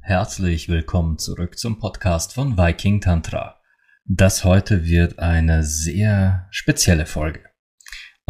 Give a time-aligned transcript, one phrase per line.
[0.00, 3.60] Herzlich willkommen zurück zum Podcast von Viking Tantra.
[4.04, 7.53] Das heute wird eine sehr spezielle Folge.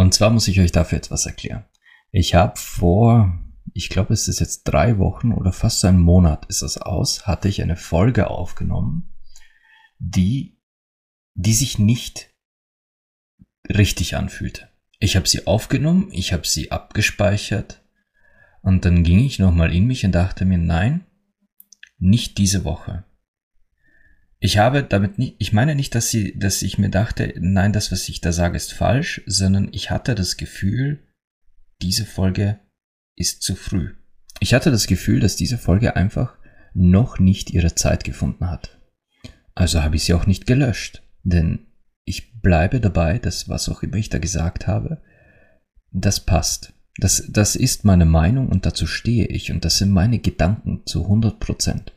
[0.04, 1.64] Und zwar muss ich euch dafür etwas erklären.
[2.12, 3.42] Ich habe vor,
[3.72, 7.48] ich glaube es ist jetzt drei Wochen oder fast ein Monat ist es aus, hatte
[7.48, 9.14] ich eine Folge aufgenommen,
[9.98, 10.60] die,
[11.32, 12.34] die sich nicht
[13.66, 14.68] richtig anfühlte.
[14.98, 17.82] Ich habe sie aufgenommen, ich habe sie abgespeichert
[18.60, 21.06] und dann ging ich nochmal in mich und dachte mir, nein,
[21.96, 23.04] nicht diese Woche.
[24.44, 27.90] Ich habe damit nicht, ich meine nicht, dass sie, dass ich mir dachte, nein, das,
[27.90, 31.02] was ich da sage, ist falsch, sondern ich hatte das Gefühl,
[31.80, 32.58] diese Folge
[33.16, 33.94] ist zu früh.
[34.40, 36.36] Ich hatte das Gefühl, dass diese Folge einfach
[36.74, 38.78] noch nicht ihre Zeit gefunden hat.
[39.54, 41.60] Also habe ich sie auch nicht gelöscht, denn
[42.04, 45.00] ich bleibe dabei, dass was auch immer ich da gesagt habe,
[45.90, 46.74] das passt.
[46.98, 51.04] Das, das ist meine Meinung und dazu stehe ich und das sind meine Gedanken zu
[51.04, 51.94] 100 Prozent.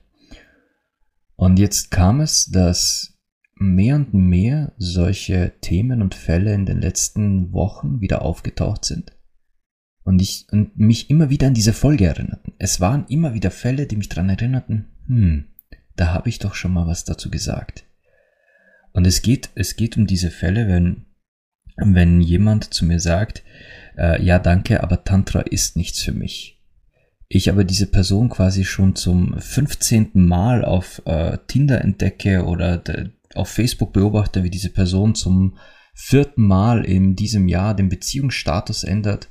[1.38, 3.17] Und jetzt kam es, dass
[3.55, 9.13] mehr und mehr solche Themen und Fälle in den letzten Wochen wieder aufgetaucht sind.
[10.03, 12.53] Und ich, und mich immer wieder an diese Folge erinnerten.
[12.59, 15.45] Es waren immer wieder Fälle, die mich daran erinnerten, hm,
[15.95, 17.85] da habe ich doch schon mal was dazu gesagt.
[18.93, 21.05] Und es geht, es geht um diese Fälle, wenn,
[21.75, 23.43] wenn jemand zu mir sagt,
[23.97, 26.56] äh, ja danke, aber Tantra ist nichts für mich.
[27.30, 30.11] Ich aber diese Person quasi schon zum 15.
[30.14, 32.81] Mal auf äh, Tinder entdecke oder
[33.36, 35.58] auf Facebook beobachte, wie diese Person zum
[35.94, 39.30] vierten Mal in diesem Jahr den Beziehungsstatus ändert.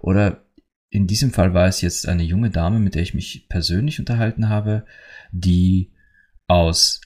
[0.00, 0.44] Oder
[0.90, 4.48] in diesem Fall war es jetzt eine junge Dame, mit der ich mich persönlich unterhalten
[4.48, 4.84] habe,
[5.32, 5.92] die
[6.46, 7.00] aus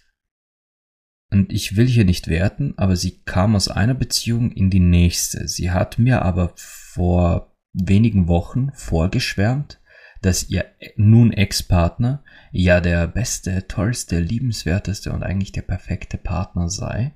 [1.35, 5.49] und ich will hier nicht werten, aber sie kam aus einer Beziehung in die nächste.
[5.49, 9.81] Sie hat mir aber vor wenigen Wochen vorgeschwärmt,
[10.25, 10.65] dass ihr
[10.97, 17.15] nun Ex-Partner ja der beste, tollste, liebenswerteste und eigentlich der perfekte Partner sei.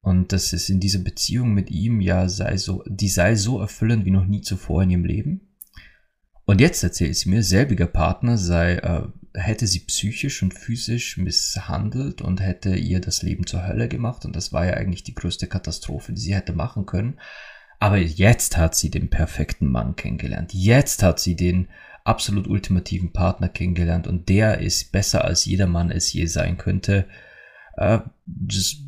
[0.00, 4.04] Und dass es in dieser Beziehung mit ihm ja sei so, die sei so erfüllend
[4.04, 5.52] wie noch nie zuvor in ihrem Leben.
[6.44, 9.02] Und jetzt erzählt sie mir, selbiger Partner sei äh,
[9.34, 14.24] hätte sie psychisch und physisch misshandelt und hätte ihr das Leben zur Hölle gemacht.
[14.24, 17.18] Und das war ja eigentlich die größte Katastrophe, die sie hätte machen können.
[17.78, 20.52] Aber jetzt hat sie den perfekten Mann kennengelernt.
[20.52, 21.68] Jetzt hat sie den
[22.04, 27.06] absolut ultimativen Partner kennengelernt und der ist besser als jeder Mann es je sein könnte.
[27.76, 28.00] Äh,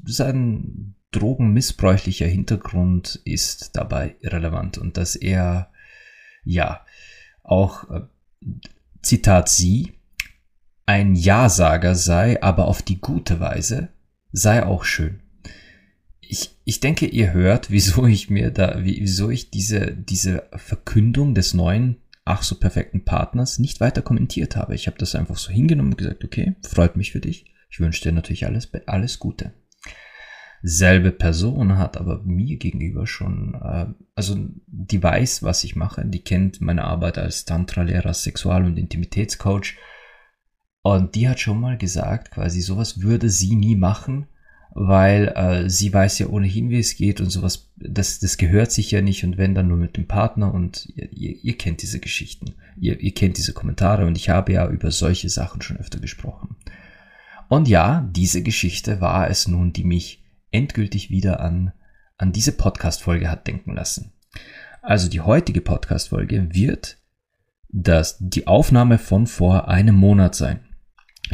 [0.05, 5.71] sein drogenmissbräuchlicher Hintergrund ist dabei irrelevant und dass er,
[6.45, 6.85] ja,
[7.43, 8.01] auch, äh,
[9.03, 9.93] Zitat sie,
[10.87, 13.89] ein Ja-Sager sei, aber auf die gute Weise,
[14.33, 15.21] sei auch schön.
[16.21, 21.55] Ich, ich denke, ihr hört, wieso ich mir da, wieso ich diese, diese Verkündung des
[21.55, 24.75] neuen, ach so perfekten Partners nicht weiter kommentiert habe.
[24.75, 27.53] Ich habe das einfach so hingenommen und gesagt, okay, freut mich für dich.
[27.71, 29.53] Ich wünsche dir natürlich alles, alles Gute.
[30.62, 36.23] Selbe Person hat aber mir gegenüber schon, äh, also die weiß, was ich mache, die
[36.23, 39.77] kennt meine Arbeit als Tantra-Lehrer, Sexual- und Intimitätscoach
[40.81, 44.29] und die hat schon mal gesagt, quasi sowas würde sie nie machen,
[44.75, 48.91] weil äh, sie weiß ja ohnehin, wie es geht und sowas, das, das gehört sich
[48.91, 52.01] ja nicht und wenn dann nur mit dem Partner und ihr, ihr, ihr kennt diese
[52.01, 56.01] Geschichten, ihr, ihr kennt diese Kommentare und ich habe ja über solche Sachen schon öfter
[56.01, 56.57] gesprochen.
[57.49, 61.73] Und ja, diese Geschichte war es nun, die mich endgültig wieder an,
[62.19, 64.12] an diese Podcast-Folge hat denken lassen.
[64.83, 66.99] Also die heutige Podcast-Folge wird
[67.69, 70.64] das, die Aufnahme von vor einem Monat sein.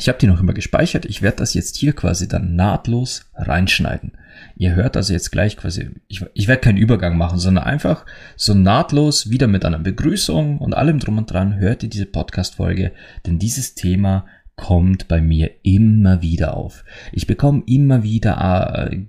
[0.01, 1.05] Ich habe die noch immer gespeichert.
[1.05, 4.13] Ich werde das jetzt hier quasi dann nahtlos reinschneiden.
[4.57, 8.55] Ihr hört also jetzt gleich quasi, ich, ich werde keinen Übergang machen, sondern einfach so
[8.55, 12.93] nahtlos wieder mit einer Begrüßung und allem drum und dran hört ihr diese Podcast-Folge,
[13.27, 14.25] denn dieses Thema
[14.57, 16.83] kommt bei mir immer wieder auf.
[17.13, 19.03] Ich bekomme immer wieder äh,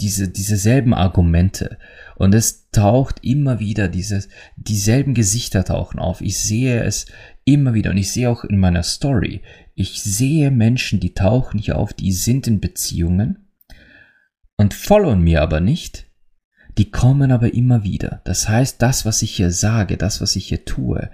[0.00, 1.76] diese, diese selben Argumente
[2.16, 6.22] und es taucht immer wieder dieses, dieselben Gesichter tauchen auf.
[6.22, 7.04] Ich sehe es
[7.44, 9.42] immer wieder und ich sehe auch in meiner Story,
[9.74, 13.48] ich sehe Menschen, die tauchen hier auf, die sind in Beziehungen
[14.56, 16.06] und followen mir aber nicht.
[16.78, 18.20] Die kommen aber immer wieder.
[18.24, 21.10] Das heißt, das, was ich hier sage, das, was ich hier tue,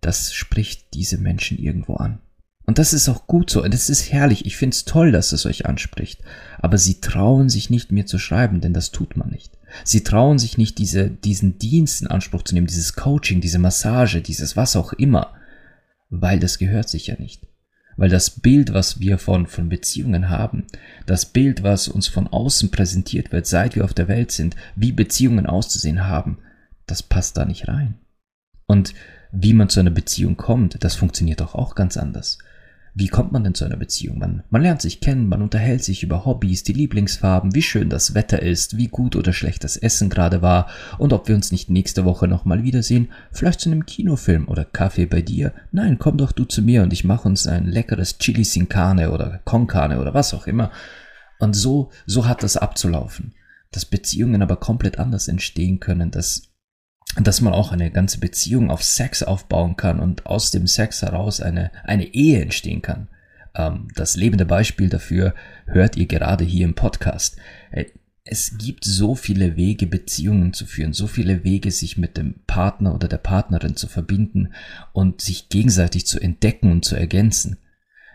[0.00, 2.20] das spricht diese Menschen irgendwo an.
[2.66, 3.62] Und das ist auch gut so.
[3.62, 4.46] Und das ist herrlich.
[4.46, 6.22] Ich finde es toll, dass es euch anspricht.
[6.58, 9.58] Aber sie trauen sich nicht, mir zu schreiben, denn das tut man nicht.
[9.82, 14.22] Sie trauen sich nicht, diese, diesen Dienst in Anspruch zu nehmen, dieses Coaching, diese Massage,
[14.22, 15.34] dieses was auch immer,
[16.10, 17.46] weil das gehört sich ja nicht.
[17.96, 20.66] Weil das Bild, was wir von, von Beziehungen haben,
[21.06, 24.92] das Bild, was uns von außen präsentiert wird, seit wir auf der Welt sind, wie
[24.92, 26.38] Beziehungen auszusehen haben,
[26.86, 27.94] das passt da nicht rein.
[28.66, 28.94] Und
[29.32, 32.38] wie man zu einer Beziehung kommt, das funktioniert doch auch ganz anders.
[32.96, 34.18] Wie kommt man denn zu einer Beziehung?
[34.18, 38.14] Man, man lernt sich kennen, man unterhält sich über Hobbys, die Lieblingsfarben, wie schön das
[38.14, 40.68] Wetter ist, wie gut oder schlecht das Essen gerade war
[40.98, 45.06] und ob wir uns nicht nächste Woche nochmal wiedersehen, vielleicht zu einem Kinofilm oder Kaffee
[45.06, 45.52] bei dir.
[45.72, 49.10] Nein, komm doch du zu mir und ich mache uns ein leckeres Chili sin Carne
[49.10, 50.70] oder Con oder was auch immer.
[51.40, 53.34] Und so, so hat das abzulaufen.
[53.72, 56.53] Dass Beziehungen aber komplett anders entstehen können, dass
[57.20, 61.40] dass man auch eine ganze Beziehung auf Sex aufbauen kann und aus dem Sex heraus
[61.40, 63.08] eine, eine Ehe entstehen kann.
[63.54, 65.34] Ähm, das lebende Beispiel dafür
[65.66, 67.36] hört ihr gerade hier im Podcast.
[67.70, 67.86] Äh,
[68.24, 72.94] es gibt so viele Wege, Beziehungen zu führen, so viele Wege, sich mit dem Partner
[72.94, 74.54] oder der Partnerin zu verbinden
[74.92, 77.58] und sich gegenseitig zu entdecken und zu ergänzen.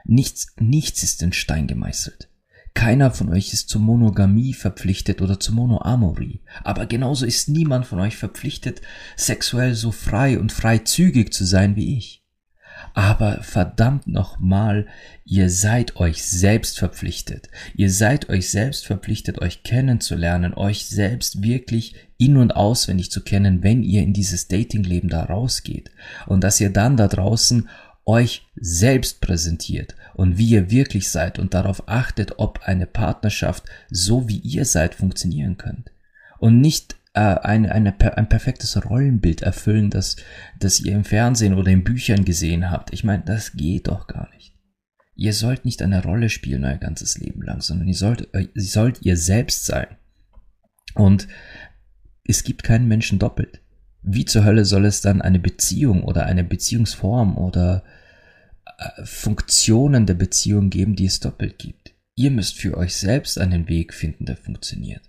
[0.05, 2.28] Nichts, nichts ist in Stein gemeißelt.
[2.79, 6.39] Keiner von euch ist zur Monogamie verpflichtet oder zur Monoamorie.
[6.63, 8.79] Aber genauso ist niemand von euch verpflichtet,
[9.17, 12.23] sexuell so frei und freizügig zu sein wie ich.
[12.93, 14.87] Aber verdammt nochmal,
[15.25, 17.49] ihr seid euch selbst verpflichtet.
[17.75, 23.61] Ihr seid euch selbst verpflichtet, euch kennenzulernen, euch selbst wirklich in- und auswendig zu kennen,
[23.61, 25.91] wenn ihr in dieses Datingleben da rausgeht.
[26.27, 27.67] Und dass ihr dann da draußen
[28.09, 34.27] euch selbst präsentiert und wie ihr wirklich seid und darauf achtet, ob eine Partnerschaft so
[34.27, 35.91] wie ihr seid funktionieren könnt.
[36.39, 40.15] Und nicht äh, eine, eine, ein perfektes Rollenbild erfüllen, das,
[40.59, 42.93] das ihr im Fernsehen oder in Büchern gesehen habt.
[42.93, 44.55] Ich meine, das geht doch gar nicht.
[45.15, 49.01] Ihr sollt nicht eine Rolle spielen euer ganzes Leben lang, sondern ihr sollt, ihr sollt
[49.03, 49.87] ihr selbst sein.
[50.95, 51.27] Und
[52.25, 53.61] es gibt keinen Menschen doppelt.
[54.01, 57.83] Wie zur Hölle soll es dann eine Beziehung oder eine Beziehungsform oder
[58.77, 61.93] äh, Funktionen der Beziehung geben, die es doppelt gibt.
[62.15, 65.01] Ihr müsst für euch selbst einen Weg finden, der funktioniert.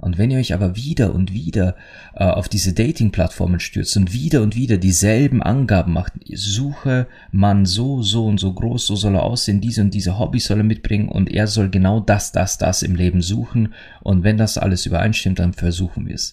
[0.00, 1.74] Und wenn ihr euch aber wieder und wieder
[2.14, 8.02] äh, auf diese Dating-Plattformen stürzt und wieder und wieder dieselben Angaben macht, suche man so,
[8.02, 11.08] so und so groß, so soll er aussehen, diese und diese Hobbys soll er mitbringen
[11.08, 15.40] und er soll genau das, das, das im Leben suchen und wenn das alles übereinstimmt,
[15.40, 16.32] dann versuchen wir es.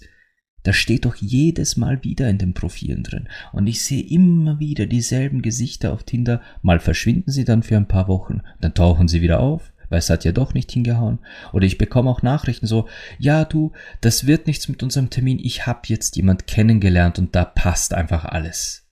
[0.66, 3.30] Das steht doch jedes Mal wieder in den Profilen drin.
[3.54, 6.42] Und ich sehe immer wieder dieselben Gesichter auf Tinder.
[6.64, 10.10] Mal verschwinden sie dann für ein paar Wochen, dann tauchen sie wieder auf, weil es
[10.10, 11.20] hat ja doch nicht hingehauen.
[11.54, 12.88] Oder ich bekomme auch Nachrichten so,
[13.20, 17.46] ja du, das wird nichts mit unserem Termin, ich habe jetzt jemand kennengelernt und da
[17.46, 18.88] passt einfach alles.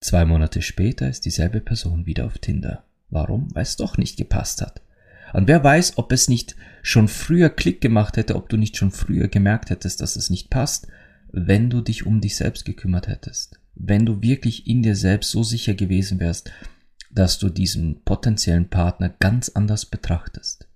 [0.00, 2.84] Zwei Monate später ist dieselbe Person wieder auf Tinder.
[3.10, 3.54] Warum?
[3.54, 4.80] Weil es doch nicht gepasst hat.
[5.34, 8.92] Und wer weiß, ob es nicht schon früher Klick gemacht hätte, ob du nicht schon
[8.92, 10.86] früher gemerkt hättest, dass es nicht passt,
[11.32, 13.60] wenn du dich um dich selbst gekümmert hättest.
[13.74, 16.52] Wenn du wirklich in dir selbst so sicher gewesen wärst,
[17.10, 20.68] dass du diesen potenziellen Partner ganz anders betrachtest.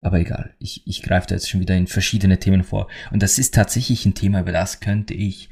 [0.00, 2.88] Aber egal, ich, ich greife da jetzt schon wieder in verschiedene Themen vor.
[3.10, 5.50] Und das ist tatsächlich ein Thema, über das könnte ich,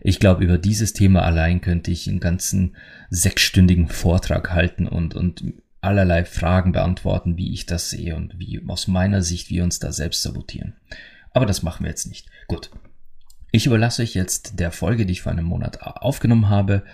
[0.00, 2.76] ich glaube, über dieses Thema allein könnte ich einen ganzen
[3.10, 5.44] sechsstündigen Vortrag halten und, und
[5.80, 9.92] allerlei Fragen beantworten, wie ich das sehe und wie aus meiner Sicht wir uns da
[9.92, 10.76] selbst sabotieren.
[11.32, 12.28] Aber das machen wir jetzt nicht.
[12.46, 12.70] Gut.
[13.50, 16.84] Ich überlasse euch jetzt der Folge, die ich vor einem Monat aufgenommen habe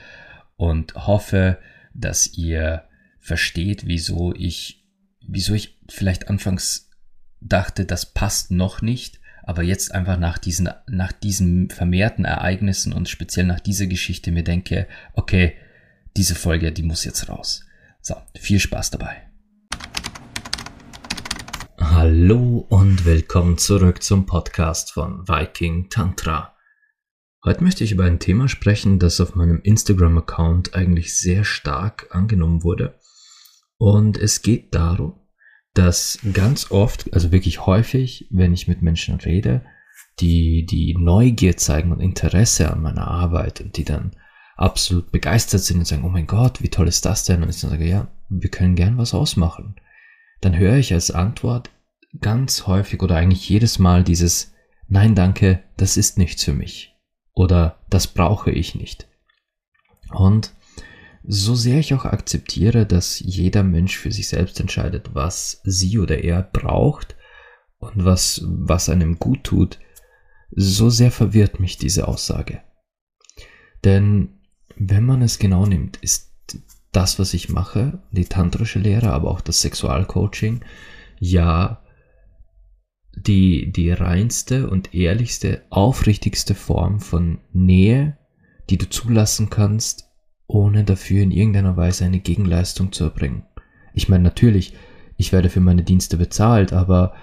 [0.56, 1.58] und hoffe,
[1.94, 2.84] dass ihr
[3.18, 4.84] versteht, wieso ich,
[5.26, 6.90] wieso ich vielleicht anfangs
[7.40, 13.08] dachte, das passt noch nicht, aber jetzt einfach nach diesen, nach diesen vermehrten Ereignissen und
[13.08, 15.54] speziell nach dieser Geschichte mir denke, okay,
[16.16, 17.64] diese Folge, die muss jetzt raus.
[18.06, 19.30] So, viel Spaß dabei.
[21.80, 26.54] Hallo und willkommen zurück zum Podcast von Viking Tantra.
[27.46, 32.62] Heute möchte ich über ein Thema sprechen, das auf meinem Instagram-Account eigentlich sehr stark angenommen
[32.62, 33.00] wurde.
[33.78, 35.18] Und es geht darum,
[35.72, 39.64] dass ganz oft, also wirklich häufig, wenn ich mit Menschen rede,
[40.20, 44.14] die die Neugier zeigen und Interesse an meiner Arbeit und die dann
[44.56, 47.42] absolut begeistert sind und sagen, oh mein Gott, wie toll ist das denn?
[47.42, 49.76] Und ich sage, ja, wir können gern was ausmachen.
[50.40, 51.70] Dann höre ich als Antwort
[52.20, 54.52] ganz häufig oder eigentlich jedes Mal dieses
[54.88, 56.94] Nein, danke, das ist nichts für mich.
[57.32, 59.08] Oder das brauche ich nicht.
[60.10, 60.52] Und
[61.26, 66.22] so sehr ich auch akzeptiere, dass jeder Mensch für sich selbst entscheidet, was sie oder
[66.22, 67.16] er braucht
[67.78, 69.78] und was, was einem gut tut,
[70.50, 72.62] so sehr verwirrt mich diese Aussage.
[73.84, 74.33] Denn
[74.76, 76.32] wenn man es genau nimmt, ist
[76.92, 80.60] das, was ich mache, die tantrische Lehre, aber auch das Sexualcoaching,
[81.18, 81.80] ja
[83.16, 88.18] die, die reinste und ehrlichste, aufrichtigste Form von Nähe,
[88.70, 90.10] die du zulassen kannst,
[90.46, 93.44] ohne dafür in irgendeiner Weise eine Gegenleistung zu erbringen.
[93.92, 94.74] Ich meine, natürlich,
[95.16, 97.14] ich werde für meine Dienste bezahlt, aber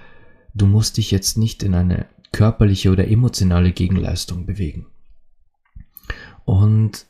[0.53, 4.87] du musst dich jetzt nicht in eine körperliche oder emotionale Gegenleistung bewegen.
[6.45, 7.05] Und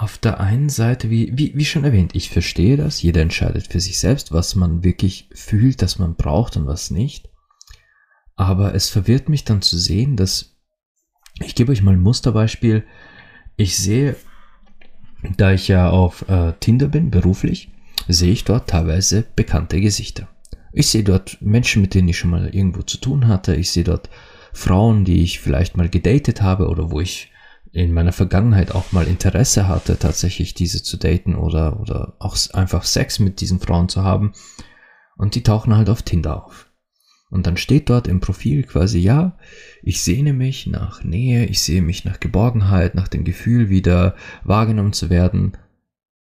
[0.00, 3.80] auf der einen Seite, wie, wie, wie schon erwähnt, ich verstehe das, jeder entscheidet für
[3.80, 7.28] sich selbst, was man wirklich fühlt, dass man braucht und was nicht.
[8.34, 10.56] Aber es verwirrt mich dann zu sehen, dass,
[11.40, 12.84] ich gebe euch mal ein Musterbeispiel,
[13.56, 14.16] ich sehe,
[15.36, 17.70] da ich ja auf äh, Tinder bin, beruflich,
[18.08, 20.28] sehe ich dort teilweise bekannte Gesichter.
[20.72, 23.54] Ich sehe dort Menschen, mit denen ich schon mal irgendwo zu tun hatte.
[23.54, 24.08] Ich sehe dort
[24.54, 27.29] Frauen, die ich vielleicht mal gedatet habe oder wo ich
[27.72, 32.84] in meiner Vergangenheit auch mal Interesse hatte, tatsächlich diese zu daten oder, oder auch einfach
[32.84, 34.32] Sex mit diesen Frauen zu haben.
[35.16, 36.70] Und die tauchen halt auf Tinder auf.
[37.30, 39.38] Und dann steht dort im Profil quasi, ja,
[39.82, 44.92] ich sehne mich nach Nähe, ich sehe mich nach Geborgenheit, nach dem Gefühl, wieder wahrgenommen
[44.92, 45.56] zu werden.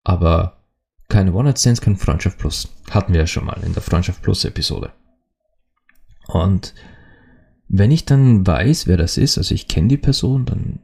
[0.04, 0.58] Aber
[1.08, 2.68] keine One-Night-Stands, kein Freundschaft Plus.
[2.90, 4.92] Hatten wir ja schon mal in der Freundschaft Plus Episode.
[6.26, 6.74] Und
[7.68, 10.80] wenn ich dann weiß, wer das ist, also ich kenne die Person, dann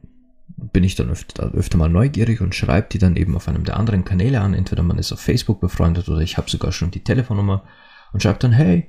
[0.57, 3.77] bin ich dann öfter, öfter mal neugierig und schreibe die dann eben auf einem der
[3.77, 4.53] anderen Kanäle an.
[4.53, 7.63] Entweder man ist auf Facebook befreundet oder ich habe sogar schon die Telefonnummer
[8.13, 8.87] und schreibe dann, hey,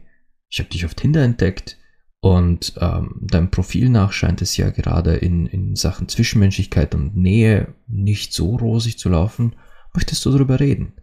[0.48, 1.78] ich habe dich auf Tinder entdeckt
[2.20, 7.74] und ähm, deinem Profil nach scheint es ja gerade in, in Sachen Zwischenmenschlichkeit und Nähe
[7.86, 9.54] nicht so rosig zu laufen.
[9.94, 10.94] Möchtest du darüber reden?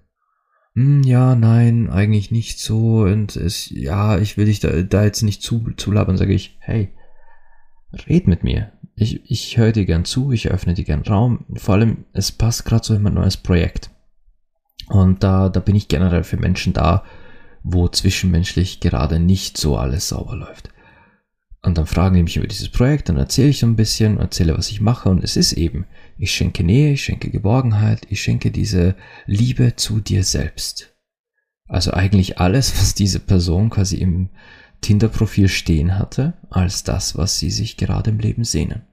[0.75, 5.21] Hm, ja, nein, eigentlich nicht so und es, ja, ich will dich da, da jetzt
[5.21, 6.91] nicht zu, zu labern, sage ich, hey,
[8.09, 8.72] red mit mir.
[8.95, 11.45] Ich, ich höre dir gern zu, ich öffne dir gern Raum.
[11.55, 13.89] Vor allem, es passt gerade so in mein neues Projekt.
[14.87, 17.03] Und da, da bin ich generell für Menschen da,
[17.63, 20.69] wo zwischenmenschlich gerade nicht so alles sauber läuft.
[21.65, 24.57] Und dann fragen die mich über dieses Projekt, dann erzähle ich so ein bisschen, erzähle,
[24.57, 25.85] was ich mache und es ist eben,
[26.17, 28.95] ich schenke Nähe, ich schenke Geborgenheit, ich schenke diese
[29.25, 30.93] Liebe zu dir selbst.
[31.69, 34.29] Also eigentlich alles, was diese Person quasi im
[34.83, 38.83] Tinder-Profil stehen hatte, als das, was sie sich gerade im Leben sehnen.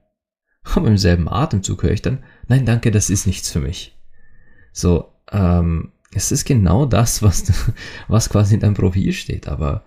[0.62, 3.98] Aber im selben Atemzug höre ich dann, nein, danke, das ist nichts für mich.
[4.72, 7.52] So, ähm, es ist genau das, was,
[8.08, 9.84] was quasi in deinem Profil steht, aber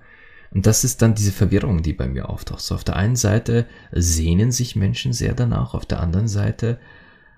[0.54, 2.62] und das ist dann diese Verwirrung, die bei mir auftaucht.
[2.62, 6.80] So auf der einen Seite sehnen sich Menschen sehr danach, auf der anderen Seite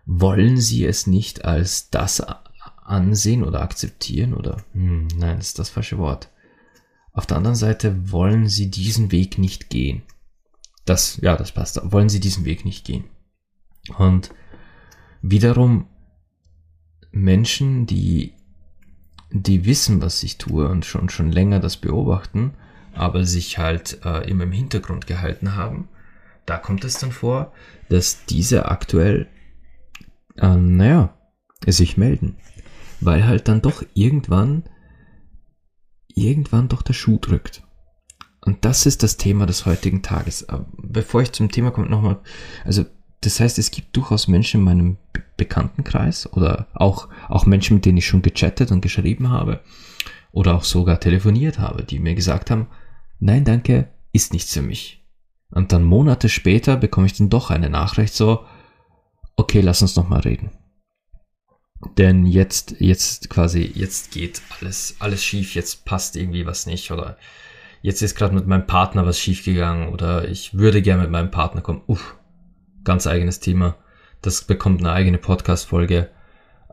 [0.06, 2.22] wollen sie es nicht als das
[2.84, 6.30] ansehen oder akzeptieren oder hm, nein, das ist das falsche Wort.
[7.16, 10.04] Auf der anderen Seite wollen sie diesen Weg nicht gehen.
[10.86, 11.80] Das, ja, das passt.
[11.84, 13.06] Wollen sie diesen Weg nicht gehen.
[13.98, 14.32] Und
[15.22, 15.88] wiederum
[17.12, 18.34] Menschen, die
[19.32, 22.54] die wissen, was ich tue und schon, schon länger das beobachten,
[22.94, 25.90] aber sich halt äh, immer im Hintergrund gehalten haben,
[26.46, 27.52] da kommt es dann vor,
[27.90, 29.28] dass diese aktuell,
[30.38, 31.18] äh, naja,
[31.68, 32.38] sich melden.
[33.02, 34.64] Weil halt dann doch irgendwann,
[36.16, 37.62] irgendwann doch der Schuh drückt.
[38.42, 40.48] Und das ist das Thema des heutigen Tages.
[40.50, 42.20] Aber bevor ich zum Thema komme, nochmal,
[42.64, 42.86] also
[43.22, 44.98] das heißt, es gibt durchaus Menschen in meinem
[45.38, 49.62] Bekanntenkreis oder auch, auch Menschen, mit denen ich schon gechattet und geschrieben habe
[50.32, 52.68] oder auch sogar telefoniert habe, die mir gesagt haben,
[53.20, 55.04] nein, danke, ist nichts für mich.
[55.50, 58.46] Und dann Monate später bekomme ich dann doch eine Nachricht so,
[59.36, 60.52] okay, lass uns noch mal reden.
[61.98, 67.18] Denn jetzt, jetzt quasi, jetzt geht alles, alles schief, jetzt passt irgendwie was nicht oder
[67.82, 71.32] jetzt ist gerade mit meinem Partner was schief gegangen oder ich würde gerne mit meinem
[71.32, 71.84] Partner kommen.
[71.88, 72.16] Uff,
[72.84, 73.76] ganz eigenes Thema.
[74.22, 76.10] Das bekommt eine eigene Podcast-Folge.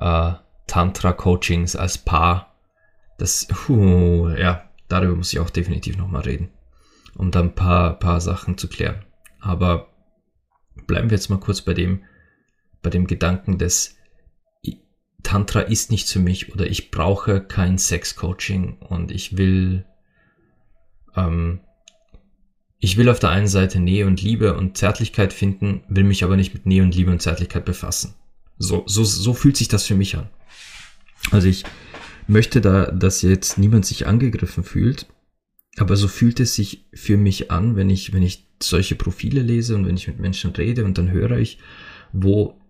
[0.01, 0.33] Äh,
[0.67, 2.55] Tantra-Coachings als Paar.
[3.19, 6.49] Das, uh, ja, darüber muss ich auch definitiv nochmal reden.
[7.15, 9.05] Um da ein paar, paar Sachen zu klären.
[9.39, 9.89] Aber
[10.87, 12.05] bleiben wir jetzt mal kurz bei dem,
[12.81, 13.97] bei dem Gedanken des
[15.23, 19.85] Tantra ist nichts für mich oder ich brauche kein Sex-Coaching und ich will
[21.17, 21.61] ähm,
[22.85, 26.37] ich will auf der einen Seite Nähe und Liebe und Zärtlichkeit finden, will mich aber
[26.37, 28.15] nicht mit Nähe und Liebe und Zärtlichkeit befassen.
[28.59, 30.29] So, so, so fühlt sich das für mich an.
[31.31, 31.63] Also ich
[32.27, 35.07] möchte da, dass jetzt niemand sich angegriffen fühlt,
[35.77, 39.77] aber so fühlt es sich für mich an, wenn ich, wenn ich solche Profile lese
[39.77, 41.59] und wenn ich mit Menschen rede und dann höre ich,
[42.13, 42.61] wo,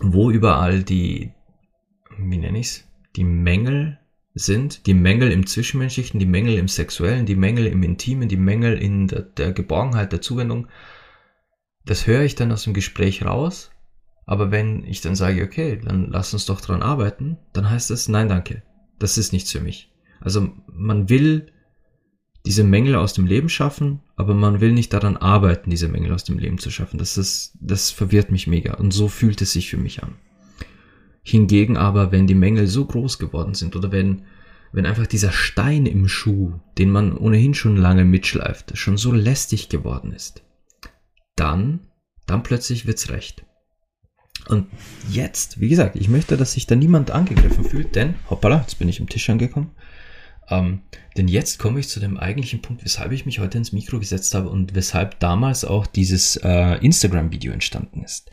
[0.00, 1.32] wo überall die,
[2.18, 3.98] wie nenne ich's, die Mängel
[4.34, 8.78] sind die Mängel im Zwischenmenschlichen, die Mängel im Sexuellen, die Mängel im Intimen, die Mängel
[8.78, 10.68] in der, der Geborgenheit, der Zuwendung.
[11.84, 13.70] Das höre ich dann aus dem Gespräch raus.
[14.26, 18.08] Aber wenn ich dann sage, okay, dann lass uns doch dran arbeiten, dann heißt das,
[18.08, 18.62] nein, danke.
[19.00, 19.92] Das ist nichts für mich.
[20.20, 21.52] Also man will
[22.46, 26.24] diese Mängel aus dem Leben schaffen, aber man will nicht daran arbeiten, diese Mängel aus
[26.24, 26.98] dem Leben zu schaffen.
[26.98, 28.74] Das ist, das verwirrt mich mega.
[28.74, 30.14] Und so fühlt es sich für mich an.
[31.22, 34.22] Hingegen aber, wenn die Mängel so groß geworden sind oder wenn,
[34.72, 39.68] wenn einfach dieser Stein im Schuh, den man ohnehin schon lange mitschleift, schon so lästig
[39.68, 40.42] geworden ist,
[41.36, 41.80] dann,
[42.26, 43.44] dann plötzlich wird's recht.
[44.48, 44.66] Und
[45.10, 48.88] jetzt, wie gesagt, ich möchte, dass sich da niemand angegriffen fühlt, denn, hoppala, jetzt bin
[48.88, 49.72] ich am Tisch angekommen.
[50.48, 50.82] Ähm,
[51.16, 54.34] denn jetzt komme ich zu dem eigentlichen Punkt, weshalb ich mich heute ins Mikro gesetzt
[54.34, 58.30] habe und weshalb damals auch dieses äh, Instagram-Video entstanden ist.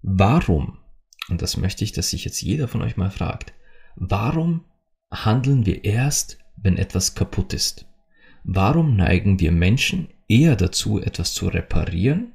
[0.00, 0.78] Warum,
[1.28, 3.52] und das möchte ich, dass sich jetzt jeder von euch mal fragt,
[3.96, 4.64] warum
[5.10, 7.86] handeln wir erst, wenn etwas kaputt ist?
[8.44, 12.32] Warum neigen wir Menschen eher dazu, etwas zu reparieren,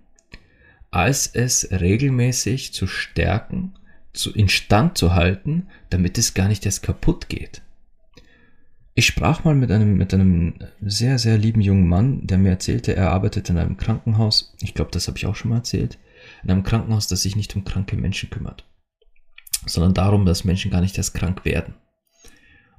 [0.90, 3.74] als es regelmäßig zu stärken,
[4.14, 7.62] zu instand zu halten, damit es gar nicht erst kaputt geht?
[8.96, 12.96] Ich sprach mal mit einem, mit einem sehr, sehr lieben jungen Mann, der mir erzählte,
[12.96, 14.56] er arbeitet in einem Krankenhaus.
[14.60, 16.00] Ich glaube, das habe ich auch schon mal erzählt.
[16.42, 18.66] In einem Krankenhaus, das sich nicht um kranke Menschen kümmert,
[19.70, 21.76] sondern darum, dass Menschen gar nicht erst krank werden.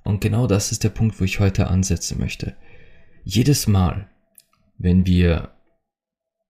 [0.05, 2.57] Und genau das ist der Punkt, wo ich heute ansetzen möchte.
[3.25, 4.09] Jedes Mal,
[4.79, 5.53] wenn wir,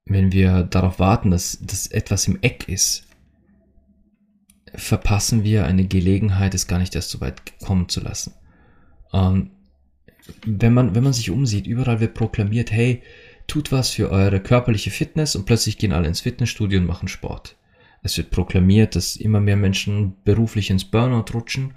[0.05, 3.07] wenn wir darauf warten, dass, dass etwas im Eck ist,
[4.75, 8.35] verpassen wir eine Gelegenheit, es gar nicht erst so weit kommen zu lassen.
[9.11, 9.51] Und
[10.45, 13.03] wenn man, wenn man sich umsieht, überall wird proklamiert, hey,
[13.47, 17.57] tut was für eure körperliche Fitness und plötzlich gehen alle ins Fitnessstudio und machen Sport.
[18.03, 21.75] Es wird proklamiert, dass immer mehr Menschen beruflich ins Burnout rutschen.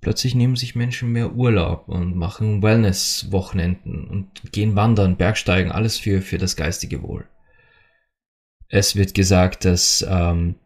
[0.00, 6.22] Plötzlich nehmen sich Menschen mehr Urlaub und machen Wellness-Wochenenden und gehen wandern, Bergsteigen, alles für,
[6.22, 7.26] für das geistige Wohl.
[8.68, 10.56] Es wird gesagt, dass ähm,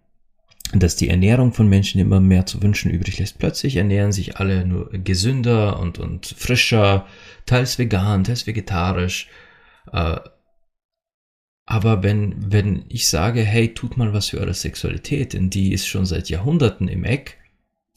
[0.72, 3.38] dass die Ernährung von Menschen immer mehr zu wünschen übrig lässt.
[3.38, 7.06] Plötzlich ernähren sich alle nur gesünder und, und frischer,
[7.46, 9.28] teils vegan, teils vegetarisch.
[9.92, 10.16] Äh,
[11.74, 15.88] aber wenn, wenn ich sage, hey, tut mal was für eure Sexualität, denn die ist
[15.88, 17.38] schon seit Jahrhunderten im Eck,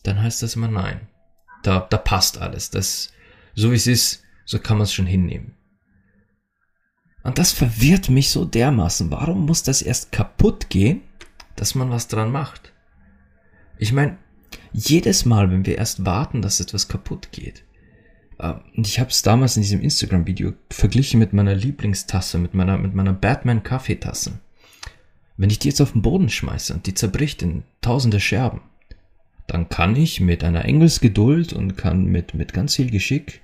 [0.01, 1.01] dann heißt das immer nein.
[1.61, 2.71] Da, da passt alles.
[2.71, 3.11] Das,
[3.53, 5.53] so wie es ist, so kann man es schon hinnehmen.
[7.21, 9.11] Und das verwirrt mich so dermaßen.
[9.11, 11.03] Warum muss das erst kaputt gehen,
[11.55, 12.73] dass man was dran macht.
[13.77, 14.17] Ich meine,
[14.73, 17.63] jedes Mal, wenn wir erst warten, dass etwas kaputt geht.
[18.39, 22.77] Äh, und ich habe es damals in diesem Instagram-Video verglichen mit meiner Lieblingstasse, mit meiner,
[22.77, 24.39] mit meiner Batman-Kaffeetasse.
[25.37, 28.61] Wenn ich die jetzt auf den Boden schmeiße und die zerbricht in tausende Scherben,
[29.45, 33.41] dann kann ich mit einer Engelsgeduld und kann mit, mit ganz viel Geschick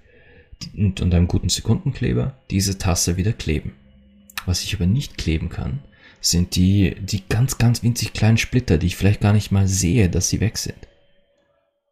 [0.75, 3.73] und, und einem guten Sekundenkleber diese Tasse wieder kleben.
[4.45, 5.79] Was ich aber nicht kleben kann,
[6.19, 10.09] sind die, die ganz, ganz winzig kleinen Splitter, die ich vielleicht gar nicht mal sehe,
[10.09, 10.77] dass sie weg sind.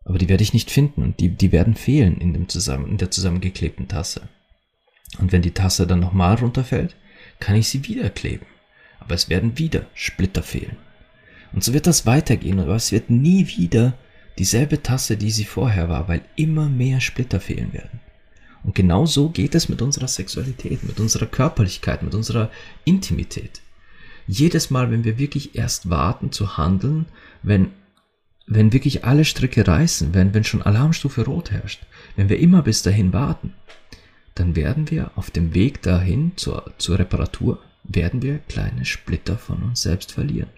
[0.03, 2.97] Aber die werde ich nicht finden und die, die werden fehlen in, dem zusammen, in
[2.97, 4.29] der zusammengeklebten Tasse.
[5.19, 6.95] Und wenn die Tasse dann nochmal runterfällt,
[7.39, 8.45] kann ich sie wieder kleben.
[8.99, 10.77] Aber es werden wieder Splitter fehlen.
[11.53, 13.97] Und so wird das weitergehen, aber es wird nie wieder
[14.37, 17.99] dieselbe Tasse, die sie vorher war, weil immer mehr Splitter fehlen werden.
[18.63, 22.49] Und genau so geht es mit unserer Sexualität, mit unserer Körperlichkeit, mit unserer
[22.85, 23.61] Intimität
[24.27, 27.05] jedes Mal, wenn wir wirklich erst warten zu handeln,
[27.43, 27.71] wenn,
[28.53, 31.85] wenn wirklich alle Stricke reißen, wenn, wenn schon Alarmstufe rot herrscht,
[32.17, 33.53] wenn wir immer bis dahin warten,
[34.35, 39.63] dann werden wir auf dem Weg dahin zur, zur Reparatur, werden wir kleine Splitter von
[39.63, 40.49] uns selbst verlieren.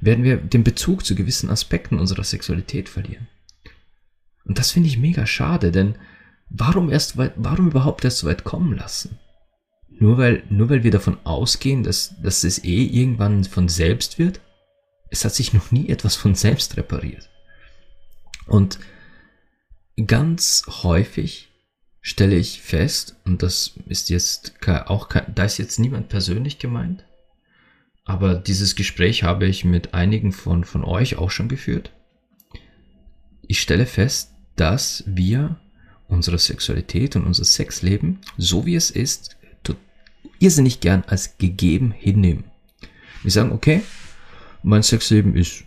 [0.00, 3.28] Werden wir den Bezug zu gewissen Aspekten unserer Sexualität verlieren.
[4.44, 5.94] Und das finde ich mega schade, denn
[6.48, 9.18] warum erst, warum überhaupt erst so weit kommen lassen?
[9.88, 14.40] Nur weil, nur weil wir davon ausgehen, dass, dass es eh irgendwann von selbst wird?
[15.10, 17.28] Es hat sich noch nie etwas von selbst repariert.
[18.46, 18.78] Und
[20.06, 21.48] ganz häufig
[22.00, 27.04] stelle ich fest, und das ist jetzt auch kein, da ist jetzt niemand persönlich gemeint,
[28.04, 31.92] aber dieses Gespräch habe ich mit einigen von, von euch auch schon geführt.
[33.46, 35.60] Ich stelle fest, dass wir
[36.08, 39.36] unsere Sexualität und unser Sexleben, so wie es ist,
[40.40, 42.44] irrsinnig gern als gegeben hinnehmen.
[43.22, 43.82] Wir sagen, okay,
[44.62, 45.64] mein Sexleben ist,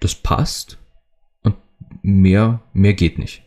[0.00, 0.78] das passt
[1.42, 1.56] und
[2.02, 3.42] mehr, mehr geht nicht.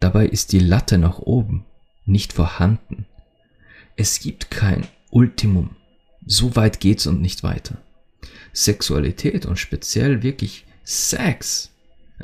[0.00, 1.64] Dabei ist die Latte nach oben
[2.04, 3.06] nicht vorhanden.
[3.96, 5.76] Es gibt kein Ultimum.
[6.26, 7.78] So weit geht's und nicht weiter.
[8.52, 11.70] Sexualität und speziell wirklich Sex.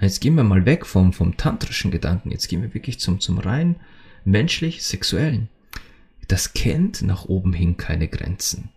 [0.01, 2.31] Jetzt gehen wir mal weg vom, vom tantrischen Gedanken.
[2.31, 3.77] Jetzt gehen wir wirklich zum, zum rein
[4.25, 5.49] menschlich sexuellen
[6.29, 8.69] das kennt nach oben hin keine Grenzen.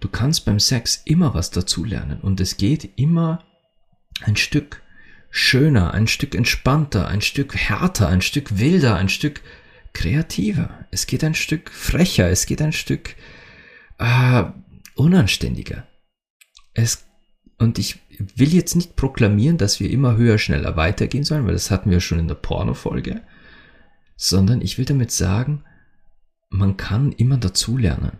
[0.00, 3.44] Du kannst beim Sex immer was dazulernen und es geht immer
[4.22, 4.82] ein Stück
[5.30, 9.42] schöner, ein Stück entspannter, ein Stück härter, ein Stück wilder, ein Stück
[9.92, 13.14] kreativer, es geht ein Stück frecher, es geht ein Stück
[13.98, 14.44] äh,
[14.94, 15.86] unanständiger.
[16.74, 17.04] Es,
[17.58, 21.70] und ich will jetzt nicht proklamieren, dass wir immer höher, schneller weitergehen sollen, weil das
[21.70, 23.22] hatten wir schon in der Porno-Folge,
[24.16, 25.64] sondern ich will damit sagen,
[26.48, 28.18] man kann immer dazulernen.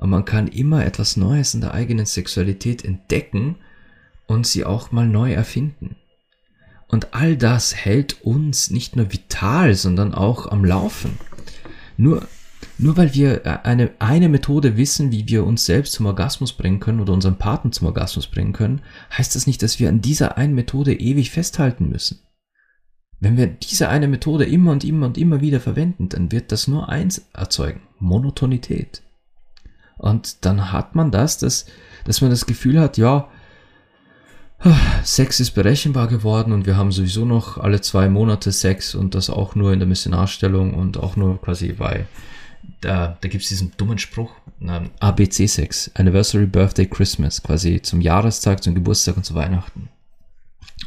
[0.00, 3.56] Und man kann immer etwas Neues in der eigenen Sexualität entdecken
[4.26, 5.94] und sie auch mal neu erfinden.
[6.88, 11.18] Und all das hält uns nicht nur vital, sondern auch am Laufen.
[11.98, 12.26] Nur,
[12.78, 16.80] nur weil wir äh, eine, eine Methode wissen, wie wir uns selbst zum Orgasmus bringen
[16.80, 18.80] können oder unseren Partner zum Orgasmus bringen können,
[19.16, 22.20] heißt das nicht, dass wir an dieser einen Methode ewig festhalten müssen.
[23.20, 26.68] Wenn wir diese eine Methode immer und immer und immer wieder verwenden, dann wird das
[26.68, 29.02] nur eins erzeugen, Monotonität.
[30.00, 31.66] Und dann hat man das, dass,
[32.04, 33.28] dass man das Gefühl hat, ja,
[35.04, 39.30] Sex ist berechenbar geworden und wir haben sowieso noch alle zwei Monate Sex und das
[39.30, 42.06] auch nur in der Missionarstellung und auch nur quasi bei,
[42.82, 44.32] da, da gibt es diesen dummen Spruch,
[45.00, 49.88] ABC-Sex, Anniversary, Birthday, Christmas, quasi zum Jahrestag, zum Geburtstag und zu Weihnachten.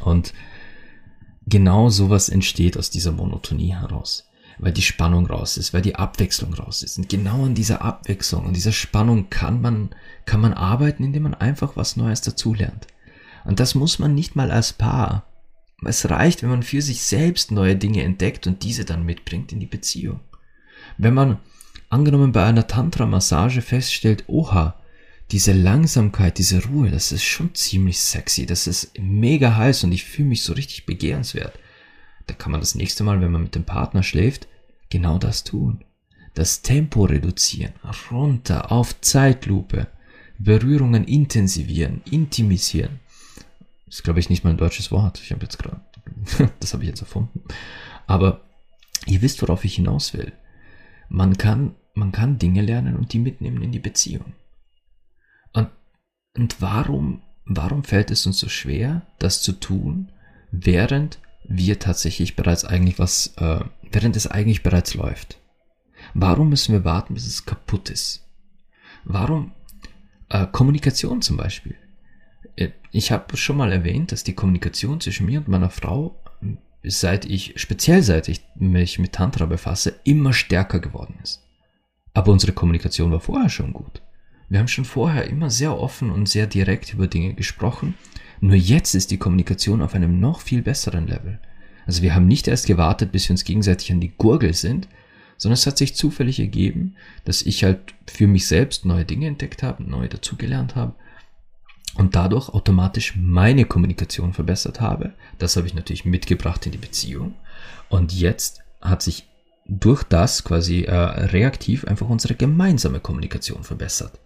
[0.00, 0.32] Und
[1.46, 6.54] genau sowas entsteht aus dieser Monotonie heraus, weil die Spannung raus ist, weil die Abwechslung
[6.54, 6.98] raus ist.
[6.98, 9.90] Und genau an dieser Abwechslung und dieser Spannung kann man,
[10.26, 12.86] kann man arbeiten, indem man einfach was Neues dazulernt.
[13.44, 15.24] Und das muss man nicht mal als Paar.
[15.84, 19.60] Es reicht, wenn man für sich selbst neue Dinge entdeckt und diese dann mitbringt in
[19.60, 20.20] die Beziehung.
[20.96, 21.38] Wenn man
[21.90, 24.76] angenommen bei einer Tantra-Massage feststellt, oha,
[25.30, 30.04] diese Langsamkeit, diese Ruhe, das ist schon ziemlich sexy, das ist mega heiß und ich
[30.04, 31.58] fühle mich so richtig begehrenswert.
[32.26, 34.48] Da kann man das nächste Mal, wenn man mit dem Partner schläft,
[34.90, 35.84] genau das tun.
[36.34, 37.74] Das Tempo reduzieren,
[38.10, 39.86] runter auf Zeitlupe,
[40.38, 43.00] Berührungen intensivieren, intimisieren
[43.94, 45.20] ist, glaube ich, nicht mal ein deutsches Wort.
[45.20, 45.80] Ich habe jetzt gerade,
[46.60, 47.42] das habe ich jetzt erfunden.
[48.06, 48.40] Aber
[49.06, 50.32] ihr wisst, worauf ich hinaus will.
[51.08, 54.34] Man kann, man kann Dinge lernen und die mitnehmen in die Beziehung.
[55.52, 55.68] Und,
[56.36, 60.10] und warum, warum fällt es uns so schwer, das zu tun,
[60.50, 65.38] während wir tatsächlich bereits eigentlich was, äh, während es eigentlich bereits läuft?
[66.14, 68.26] Warum müssen wir warten, bis es kaputt ist?
[69.04, 69.52] Warum
[70.30, 71.76] äh, Kommunikation zum Beispiel?
[72.56, 76.20] Äh, ich habe schon mal erwähnt, dass die Kommunikation zwischen mir und meiner Frau,
[76.82, 81.42] seit ich, speziell seit ich mich mit Tantra befasse, immer stärker geworden ist.
[82.12, 84.02] Aber unsere Kommunikation war vorher schon gut.
[84.48, 87.94] Wir haben schon vorher immer sehr offen und sehr direkt über Dinge gesprochen.
[88.40, 91.40] Nur jetzt ist die Kommunikation auf einem noch viel besseren Level.
[91.86, 94.88] Also wir haben nicht erst gewartet, bis wir uns gegenseitig an die Gurgel sind,
[95.36, 99.62] sondern es hat sich zufällig ergeben, dass ich halt für mich selbst neue Dinge entdeckt
[99.62, 100.94] habe, neu dazugelernt habe
[101.96, 105.14] und dadurch automatisch meine Kommunikation verbessert habe.
[105.38, 107.34] Das habe ich natürlich mitgebracht in die Beziehung.
[107.88, 109.28] Und jetzt hat sich
[109.66, 114.20] durch das quasi äh, reaktiv einfach unsere gemeinsame Kommunikation verbessert.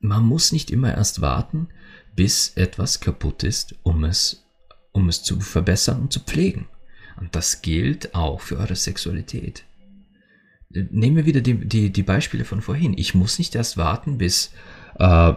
[0.00, 1.68] Man muss nicht immer erst warten,
[2.16, 4.44] bis etwas kaputt ist, um es,
[4.92, 6.66] um es zu verbessern und zu pflegen.
[7.20, 9.64] Und das gilt auch für eure Sexualität.
[10.70, 12.98] Nehmen wir wieder die, die, die Beispiele von vorhin.
[12.98, 14.50] Ich muss nicht erst warten, bis
[14.98, 15.34] äh,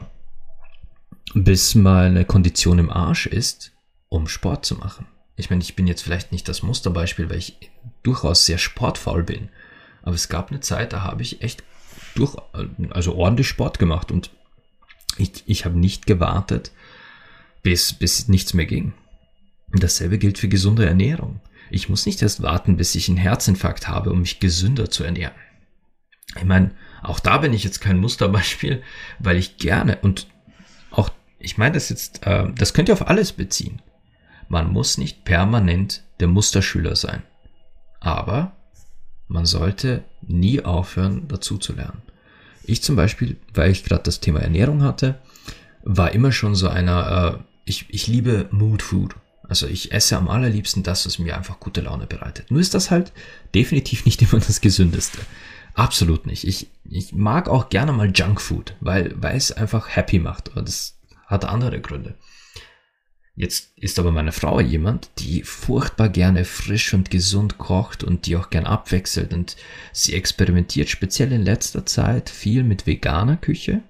[1.33, 3.71] bis meine Kondition im Arsch ist,
[4.09, 5.07] um Sport zu machen.
[5.35, 7.57] Ich meine, ich bin jetzt vielleicht nicht das Musterbeispiel, weil ich
[8.03, 9.49] durchaus sehr sportfaul bin.
[10.01, 11.63] Aber es gab eine Zeit, da habe ich echt
[12.15, 12.35] durch,
[12.89, 14.31] also ordentlich Sport gemacht und
[15.19, 16.71] ich, ich habe nicht gewartet,
[17.61, 18.93] bis, bis nichts mehr ging.
[19.71, 21.41] Dasselbe gilt für gesunde Ernährung.
[21.69, 25.35] Ich muss nicht erst warten, bis ich einen Herzinfarkt habe, um mich gesünder zu ernähren.
[26.35, 26.71] Ich meine,
[27.03, 28.81] auch da bin ich jetzt kein Musterbeispiel,
[29.19, 30.27] weil ich gerne und
[30.91, 33.81] auch ich meine das jetzt, äh, das könnt ihr auf alles beziehen.
[34.49, 37.23] Man muss nicht permanent der Musterschüler sein.
[37.99, 38.55] Aber
[39.27, 42.01] man sollte nie aufhören, dazu zu lernen.
[42.69, 45.19] Ich zum Beispiel, weil ich gerade das Thema Ernährung hatte,
[45.83, 49.15] war immer schon so einer, äh, ich, ich liebe Mood Food.
[49.47, 52.51] Also ich esse am allerliebsten das, was mir einfach gute Laune bereitet.
[52.51, 53.11] Nur ist das halt
[53.55, 55.19] definitiv nicht immer das Gesündeste.
[55.73, 56.47] Absolut nicht.
[56.47, 60.49] Ich, ich mag auch gerne mal Junkfood, weil, weil es einfach happy macht.
[60.55, 62.15] Und das hat andere Gründe.
[63.39, 68.35] Jetzt ist aber meine Frau jemand, die furchtbar gerne frisch und gesund kocht und die
[68.35, 69.55] auch gern abwechselt und
[69.93, 73.81] sie experimentiert speziell in letzter Zeit viel mit veganer Küche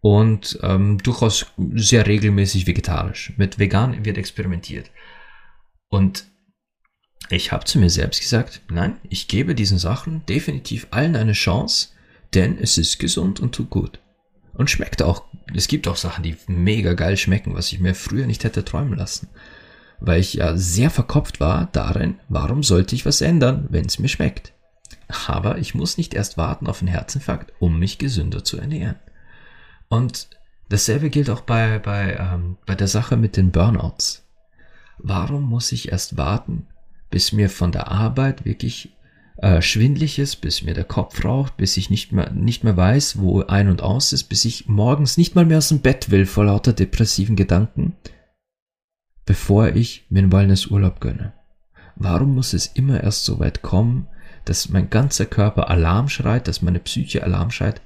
[0.00, 3.34] und ähm, durchaus sehr regelmäßig vegetarisch.
[3.36, 4.90] Mit vegan wird experimentiert.
[5.88, 6.24] Und
[7.30, 11.90] ich habe zu mir selbst gesagt, nein, ich gebe diesen Sachen definitiv allen eine Chance,
[12.34, 14.00] denn es ist gesund und tut gut.
[14.56, 15.24] Und schmeckt auch.
[15.54, 18.96] Es gibt auch Sachen, die mega geil schmecken, was ich mir früher nicht hätte träumen
[18.98, 19.28] lassen.
[20.00, 24.08] Weil ich ja sehr verkopft war darin, warum sollte ich was ändern, wenn es mir
[24.08, 24.52] schmeckt.
[25.28, 28.96] Aber ich muss nicht erst warten auf einen Herzinfarkt, um mich gesünder zu ernähren.
[29.88, 30.28] Und
[30.68, 34.24] dasselbe gilt auch bei, bei, ähm, bei der Sache mit den Burnouts.
[34.98, 36.66] Warum muss ich erst warten,
[37.10, 38.95] bis mir von der Arbeit wirklich
[39.38, 43.18] äh, schwindlig ist, bis mir der Kopf raucht, bis ich nicht mehr, nicht mehr weiß,
[43.18, 46.24] wo ein und aus ist, bis ich morgens nicht mal mehr aus dem Bett will
[46.24, 47.94] vor lauter depressiven Gedanken,
[49.26, 51.34] bevor ich mir einen Wellnessurlaub gönne.
[51.96, 54.08] Warum muss es immer erst so weit kommen,
[54.46, 57.82] dass mein ganzer Körper Alarm schreit, dass meine Psyche Alarm schreit,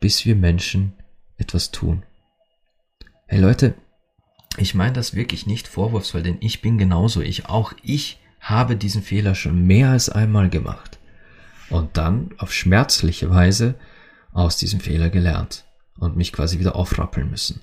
[0.00, 0.94] bis wir Menschen
[1.36, 2.02] etwas tun?
[3.26, 3.74] Hey Leute,
[4.56, 7.20] ich meine das wirklich nicht vorwurfsvoll, denn ich bin genauso.
[7.20, 10.93] Ich auch ich habe diesen Fehler schon mehr als einmal gemacht
[11.70, 13.74] und dann auf schmerzliche Weise
[14.32, 15.64] aus diesem Fehler gelernt
[15.98, 17.60] und mich quasi wieder aufrappeln müssen.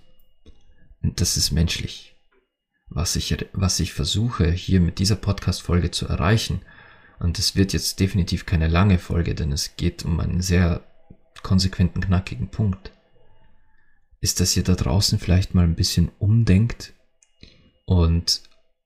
[1.02, 2.16] Und das ist menschlich.
[2.90, 6.62] Was ich, was ich versuche hier mit dieser Podcast-Folge zu erreichen,
[7.20, 10.84] und es wird jetzt definitiv keine lange Folge, denn es geht um einen sehr
[11.44, 12.92] konsequenten, knackigen Punkt,
[14.22, 16.94] ist, dass ihr da draußen vielleicht mal ein bisschen umdenkt
[17.86, 18.42] und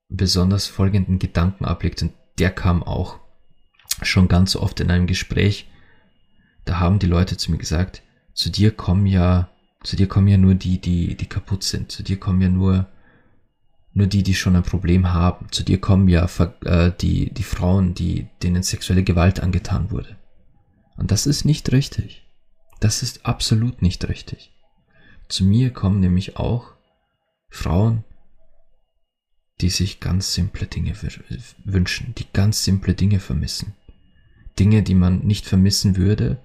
[0.09, 3.19] besonders folgenden Gedanken ablegt und der kam auch
[4.01, 5.67] schon ganz oft in einem Gespräch.
[6.65, 8.01] Da haben die Leute zu mir gesagt,
[8.33, 9.49] zu dir kommen ja,
[9.83, 11.91] zu dir kommen ja nur die, die, die kaputt sind.
[11.91, 12.87] Zu dir kommen ja nur,
[13.93, 15.47] nur die, die schon ein Problem haben.
[15.51, 16.27] Zu dir kommen ja
[16.65, 20.17] äh, die, die Frauen, die, denen sexuelle Gewalt angetan wurde.
[20.97, 22.25] Und das ist nicht richtig.
[22.79, 24.51] Das ist absolut nicht richtig.
[25.29, 26.73] Zu mir kommen nämlich auch
[27.49, 28.03] Frauen,
[29.61, 30.93] die sich ganz simple Dinge
[31.63, 33.73] wünschen, die ganz simple Dinge vermissen.
[34.59, 36.37] Dinge, die man nicht vermissen würde,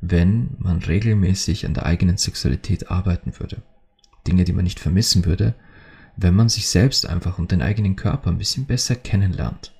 [0.00, 3.62] wenn man regelmäßig an der eigenen Sexualität arbeiten würde.
[4.26, 5.54] Dinge, die man nicht vermissen würde,
[6.16, 9.72] wenn man sich selbst einfach und den eigenen Körper ein bisschen besser kennenlernt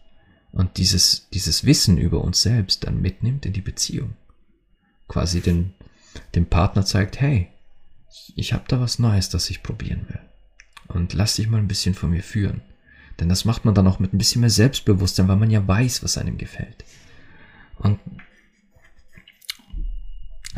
[0.52, 4.14] und dieses, dieses Wissen über uns selbst dann mitnimmt in die Beziehung.
[5.08, 5.74] Quasi den,
[6.34, 7.48] dem Partner zeigt, hey,
[8.36, 10.20] ich habe da was Neues, das ich probieren will.
[10.88, 12.60] Und lass dich mal ein bisschen von mir führen.
[13.18, 16.02] Denn das macht man dann auch mit ein bisschen mehr Selbstbewusstsein, weil man ja weiß,
[16.02, 16.84] was einem gefällt.
[17.82, 17.98] Und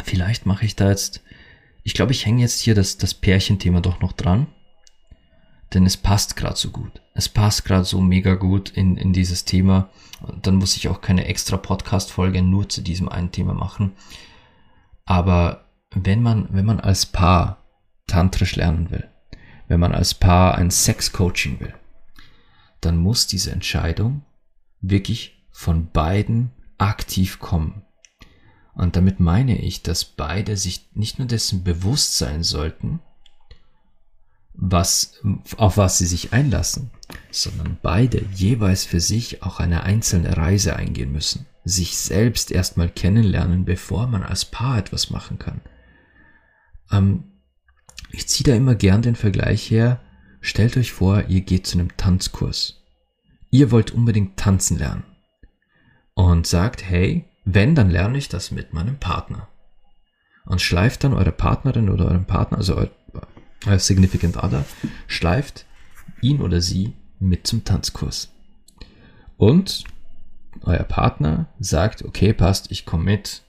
[0.04, 1.22] vielleicht mache ich da jetzt,
[1.82, 4.46] ich glaube, ich hänge jetzt hier das, das Pärchenthema doch noch dran.
[5.72, 7.02] Denn es passt gerade so gut.
[7.14, 9.90] Es passt gerade so mega gut in, in dieses Thema.
[10.20, 13.92] Und dann muss ich auch keine extra Podcast-Folge nur zu diesem einen Thema machen.
[15.04, 17.64] Aber wenn man, wenn man als Paar
[18.06, 19.08] tantrisch lernen will,
[19.68, 21.74] wenn man als Paar ein Sex-Coaching will,
[22.80, 24.22] dann muss diese Entscheidung
[24.80, 27.82] wirklich von beiden aktiv kommen.
[28.74, 33.00] Und damit meine ich, dass beide sich nicht nur dessen bewusst sein sollten,
[34.52, 35.20] was,
[35.56, 36.90] auf was sie sich einlassen,
[37.30, 43.64] sondern beide jeweils für sich auch eine einzelne Reise eingehen müssen, sich selbst erstmal kennenlernen,
[43.64, 45.60] bevor man als Paar etwas machen kann.
[46.90, 47.24] Ähm,
[48.10, 50.00] ich ziehe da immer gern den Vergleich her,
[50.40, 52.82] stellt euch vor, ihr geht zu einem Tanzkurs.
[53.50, 55.04] Ihr wollt unbedingt tanzen lernen
[56.14, 59.48] und sagt, hey, wenn, dann lerne ich das mit meinem Partner.
[60.46, 62.90] Und schleift dann eure Partnerin oder euren Partner, also euer,
[63.66, 64.64] euer Significant Other,
[65.06, 65.66] schleift
[66.20, 68.30] ihn oder sie mit zum Tanzkurs.
[69.36, 69.84] Und
[70.62, 73.42] euer Partner sagt, okay, passt, ich komme mit,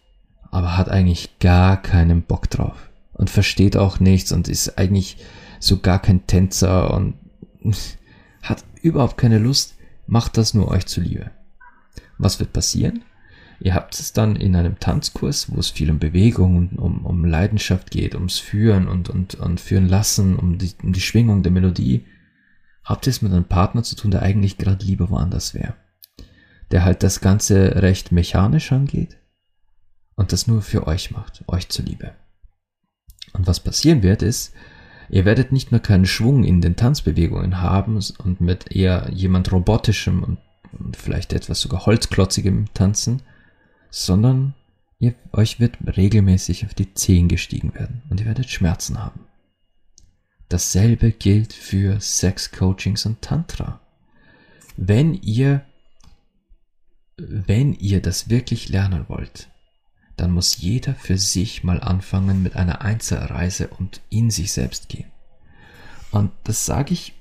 [0.51, 5.17] aber hat eigentlich gar keinen Bock drauf und versteht auch nichts und ist eigentlich
[5.59, 7.15] so gar kein Tänzer und
[8.41, 9.75] hat überhaupt keine Lust,
[10.07, 11.31] macht das nur euch zuliebe.
[12.17, 13.03] Was wird passieren?
[13.59, 17.25] Ihr habt es dann in einem Tanzkurs, wo es viel um Bewegung und um, um
[17.25, 21.51] Leidenschaft geht, ums Führen und, und, und Führen lassen, um die, um die Schwingung der
[21.51, 22.05] Melodie.
[22.83, 25.75] Habt ihr es mit einem Partner zu tun, der eigentlich gerade lieber woanders wäre.
[26.71, 29.17] Der halt das Ganze recht mechanisch angeht
[30.15, 32.13] und das nur für euch macht, euch zuliebe.
[33.33, 34.53] Und was passieren wird, ist,
[35.09, 40.23] ihr werdet nicht nur keinen Schwung in den Tanzbewegungen haben und mit eher jemand robotischem
[40.23, 40.39] und
[40.97, 43.21] vielleicht etwas sogar holzklotzigem Tanzen,
[43.89, 44.53] sondern
[44.99, 49.21] ihr, euch wird regelmäßig auf die Zehen gestiegen werden und ihr werdet Schmerzen haben.
[50.49, 53.81] Dasselbe gilt für Sex-Coachings und Tantra.
[54.77, 55.65] Wenn ihr,
[57.17, 59.49] wenn ihr das wirklich lernen wollt,
[60.17, 65.11] dann muss jeder für sich mal anfangen mit einer Einzelreise und in sich selbst gehen.
[66.11, 67.13] Und das sage ich,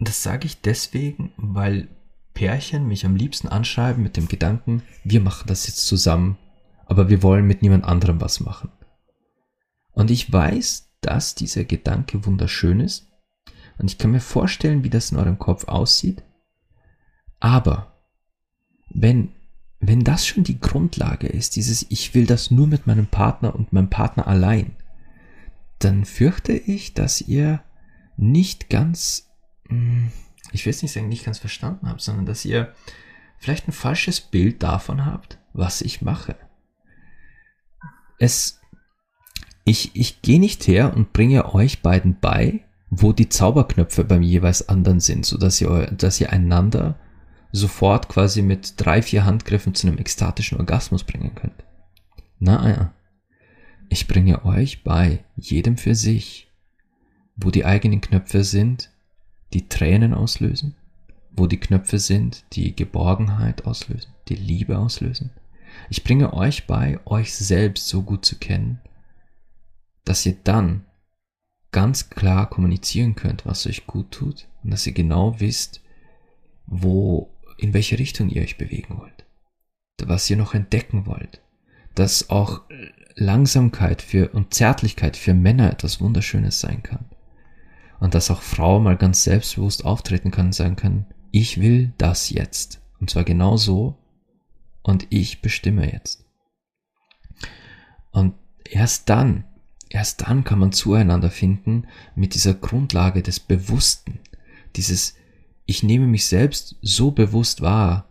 [0.00, 1.88] das sage ich deswegen, weil
[2.38, 6.38] Pärchen mich am liebsten anschreiben mit dem Gedanken, wir machen das jetzt zusammen,
[6.86, 8.70] aber wir wollen mit niemand anderem was machen.
[9.90, 13.08] Und ich weiß, dass dieser Gedanke wunderschön ist
[13.78, 16.22] und ich kann mir vorstellen, wie das in eurem Kopf aussieht.
[17.40, 17.98] Aber
[18.88, 19.32] wenn
[19.80, 23.72] wenn das schon die Grundlage ist, dieses Ich will das nur mit meinem Partner und
[23.72, 24.76] meinem Partner allein,
[25.80, 27.62] dann fürchte ich, dass ihr
[28.16, 29.28] nicht ganz,
[29.68, 30.12] hm,
[30.52, 32.72] ich will es nicht sagen, nicht ganz verstanden habt, sondern dass ihr
[33.38, 36.36] vielleicht ein falsches Bild davon habt, was ich mache.
[38.18, 38.60] Es,
[39.64, 44.68] ich, ich gehe nicht her und bringe euch beiden bei, wo die Zauberknöpfe beim jeweils
[44.68, 46.98] anderen sind, so dass ihr, dass ihr einander
[47.52, 51.64] sofort quasi mit drei, vier Handgriffen zu einem ekstatischen Orgasmus bringen könnt.
[52.38, 52.92] Na ja.
[53.88, 56.50] Ich bringe euch bei, jedem für sich,
[57.36, 58.90] wo die eigenen Knöpfe sind,
[59.52, 60.76] die Tränen auslösen,
[61.30, 65.30] wo die Knöpfe sind, die Geborgenheit auslösen, die Liebe auslösen.
[65.90, 68.80] Ich bringe euch bei, euch selbst so gut zu kennen,
[70.04, 70.84] dass ihr dann
[71.70, 75.82] ganz klar kommunizieren könnt, was euch gut tut und dass ihr genau wisst,
[76.66, 79.26] wo in welche Richtung ihr euch bewegen wollt,
[80.02, 81.42] was ihr noch entdecken wollt,
[81.94, 82.62] dass auch
[83.16, 87.04] Langsamkeit für und Zärtlichkeit für Männer etwas Wunderschönes sein kann.
[88.00, 92.30] Und dass auch Frau mal ganz selbstbewusst auftreten kann und sagen kann, ich will das
[92.30, 92.80] jetzt.
[93.00, 93.96] Und zwar genau so.
[94.82, 96.24] Und ich bestimme jetzt.
[98.10, 98.34] Und
[98.64, 99.44] erst dann,
[99.90, 104.20] erst dann kann man zueinander finden mit dieser Grundlage des Bewussten.
[104.76, 105.14] Dieses
[105.70, 108.08] ich nehme mich selbst so bewusst wahr,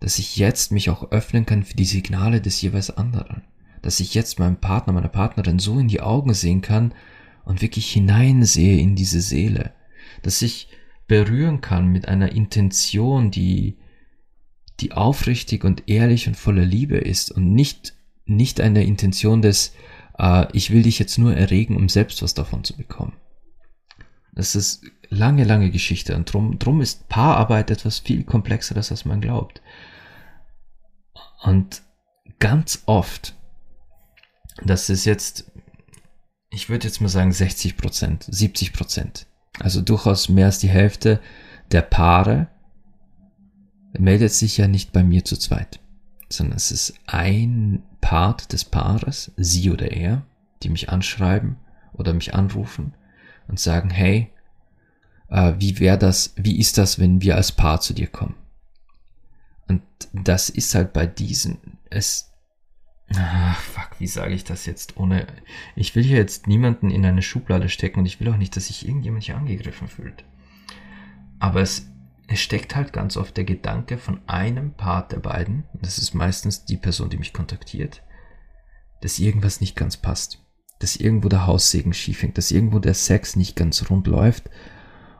[0.00, 3.42] dass ich jetzt mich auch öffnen kann für die Signale des jeweils anderen.
[3.82, 6.92] Dass ich jetzt meinem Partner, meiner Partnerin so in die Augen sehen kann
[7.44, 9.72] und wirklich hineinsehe in diese Seele.
[10.22, 10.68] Dass ich
[11.06, 13.78] berühren kann mit einer Intention, die,
[14.80, 19.74] die aufrichtig und ehrlich und voller Liebe ist und nicht, nicht eine Intention des,
[20.18, 23.14] äh, ich will dich jetzt nur erregen, um selbst was davon zu bekommen.
[24.34, 29.20] Das ist lange, lange Geschichte und drum, drum ist Paararbeit etwas viel komplexeres, als man
[29.20, 29.60] glaubt.
[31.42, 31.82] Und
[32.38, 33.34] ganz oft,
[34.64, 35.52] das ist jetzt,
[36.52, 39.26] ich würde jetzt mal sagen 60 Prozent, 70 Prozent,
[39.58, 41.20] also durchaus mehr als die Hälfte
[41.72, 42.48] der Paare
[43.98, 45.80] meldet sich ja nicht bei mir zu zweit,
[46.28, 50.26] sondern es ist ein Part des Paares, sie oder er,
[50.62, 51.56] die mich anschreiben
[51.94, 52.94] oder mich anrufen
[53.48, 54.30] und sagen, hey,
[55.28, 58.34] äh, wie wäre das, wie ist das, wenn wir als Paar zu dir kommen?
[59.68, 62.31] Und das ist halt bei diesen, es,
[63.16, 65.26] ach, fuck, wie sage ich das jetzt ohne,
[65.76, 68.66] ich will hier jetzt niemanden in eine Schublade stecken und ich will auch nicht, dass
[68.66, 70.24] sich irgendjemand hier angegriffen fühlt.
[71.38, 71.88] Aber es,
[72.28, 76.64] es steckt halt ganz oft der Gedanke von einem Part der beiden, das ist meistens
[76.64, 78.02] die Person, die mich kontaktiert,
[79.00, 80.42] dass irgendwas nicht ganz passt
[80.82, 84.50] dass irgendwo der Haussegen schief hängt, dass irgendwo der Sex nicht ganz rund läuft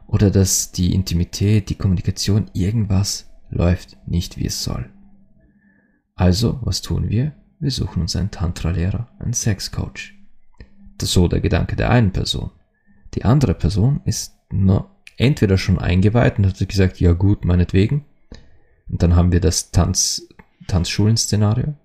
[0.08, 4.90] oder dass die Intimität, die Kommunikation, irgendwas läuft nicht wie es soll.
[6.16, 7.32] Also, was tun wir?
[7.62, 10.14] Wir suchen uns einen Tantra-Lehrer, einen Sexcoach.
[10.98, 12.50] Das ist so der Gedanke der einen Person.
[13.14, 18.04] Die andere Person ist nur entweder schon eingeweiht und hat gesagt, ja gut, meinetwegen.
[18.88, 20.26] Und dann haben wir das Tanz,
[20.66, 21.76] Tanzschulen-Szenario.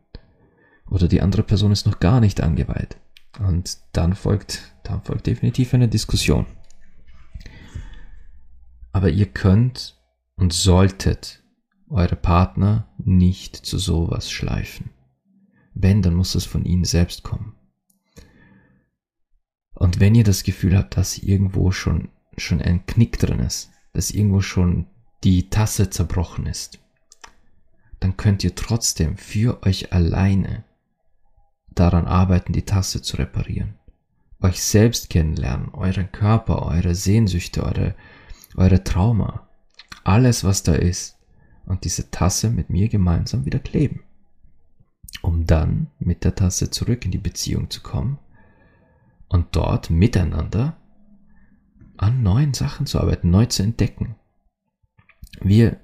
[0.90, 2.98] Oder die andere Person ist noch gar nicht eingeweiht.
[3.38, 6.48] Und dann folgt, dann folgt definitiv eine Diskussion.
[8.94, 9.96] Aber ihr könnt
[10.38, 11.44] und solltet
[11.88, 14.97] eure Partner nicht zu sowas schleifen.
[15.82, 17.56] Wenn, dann muss es von ihnen selbst kommen.
[19.74, 24.12] Und wenn ihr das Gefühl habt, dass irgendwo schon, schon ein Knick drin ist, dass
[24.12, 24.88] irgendwo schon
[25.24, 26.80] die Tasse zerbrochen ist,
[28.00, 30.64] dann könnt ihr trotzdem für euch alleine
[31.70, 33.76] daran arbeiten, die Tasse zu reparieren.
[34.42, 37.96] Euch selbst kennenlernen, euren Körper, eure Sehnsüchte, eure,
[38.56, 39.48] eure Trauma,
[40.04, 41.18] alles was da ist
[41.66, 44.04] und diese Tasse mit mir gemeinsam wieder kleben.
[45.28, 48.18] Um dann mit der Tasse zurück in die Beziehung zu kommen
[49.28, 50.78] und dort miteinander
[51.98, 54.16] an neuen Sachen zu arbeiten, neu zu entdecken.
[55.42, 55.82] Wir,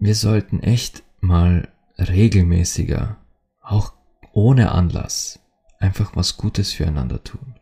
[0.00, 1.68] wir sollten echt mal
[1.98, 3.16] regelmäßiger,
[3.60, 3.92] auch
[4.32, 5.38] ohne Anlass
[5.78, 7.54] einfach was Gutes füreinander tun.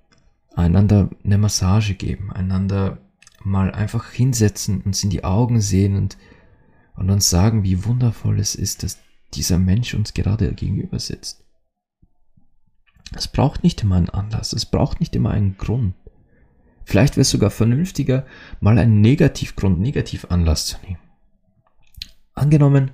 [0.54, 2.96] Einander eine Massage geben, einander
[3.44, 6.16] mal einfach hinsetzen, uns in die Augen sehen und,
[6.96, 8.98] und uns sagen, wie wundervoll es ist, dass
[9.34, 11.44] dieser Mensch uns gerade gegenüber sitzt.
[13.14, 15.94] Es braucht nicht immer einen Anlass, es braucht nicht immer einen Grund.
[16.84, 18.26] Vielleicht wäre es sogar vernünftiger,
[18.60, 20.98] mal einen Negativgrund, Negativanlass zu nehmen.
[22.34, 22.92] Angenommen,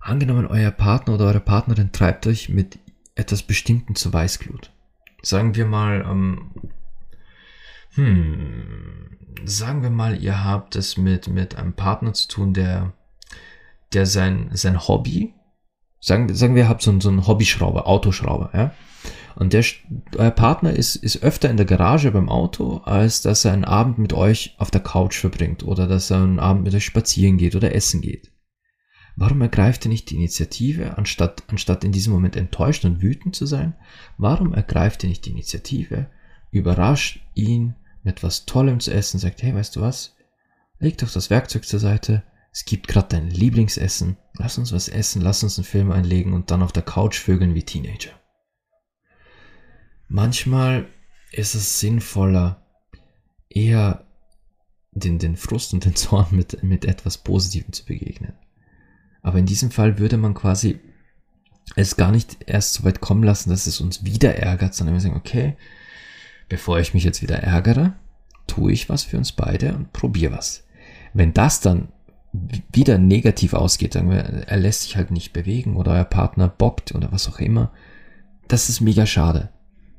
[0.00, 2.78] Angenommen, euer Partner oder eure Partnerin treibt euch mit
[3.14, 4.72] etwas Bestimmten zur Weißglut.
[5.22, 6.50] Sagen wir mal, ähm,
[7.94, 12.94] hm, sagen wir mal, ihr habt es mit, mit einem Partner zu tun, der,
[13.92, 15.34] der sein, sein Hobby,
[16.00, 18.72] sagen, sagen wir, habt so, so einen Hobbyschrauber, Autoschrauber, ja.
[19.36, 19.64] Und der,
[20.16, 23.98] euer Partner ist, ist öfter in der Garage beim Auto, als dass er einen Abend
[23.98, 27.54] mit euch auf der Couch verbringt oder dass er einen Abend mit euch spazieren geht
[27.54, 28.32] oder essen geht.
[29.16, 33.46] Warum ergreift er nicht die Initiative, anstatt, anstatt in diesem Moment enttäuscht und wütend zu
[33.46, 33.74] sein?
[34.18, 36.10] Warum ergreift er nicht die Initiative,
[36.50, 40.16] überrascht ihn mit was Tollem zu essen, sagt, hey, weißt du was?
[40.78, 42.22] Leg doch das Werkzeug zur Seite,
[42.52, 46.50] es gibt gerade dein Lieblingsessen, lass uns was essen, lass uns einen Film einlegen und
[46.50, 48.10] dann auf der Couch vögeln wie Teenager.
[50.08, 50.88] Manchmal
[51.30, 52.66] ist es sinnvoller,
[53.48, 54.06] eher
[54.92, 58.34] den, den Frust und den Zorn mit, mit etwas Positivem zu begegnen.
[59.22, 60.80] Aber in diesem Fall würde man quasi
[61.76, 65.00] es gar nicht erst so weit kommen lassen, dass es uns wieder ärgert, sondern wir
[65.00, 65.56] sagen, okay,
[66.48, 67.94] bevor ich mich jetzt wieder ärgere,
[68.48, 70.66] tue ich was für uns beide und probiere was.
[71.12, 71.92] Wenn das dann
[72.32, 77.28] wieder negativ ausgeht, er lässt sich halt nicht bewegen oder euer Partner bockt oder was
[77.28, 77.72] auch immer,
[78.48, 79.50] das ist mega schade.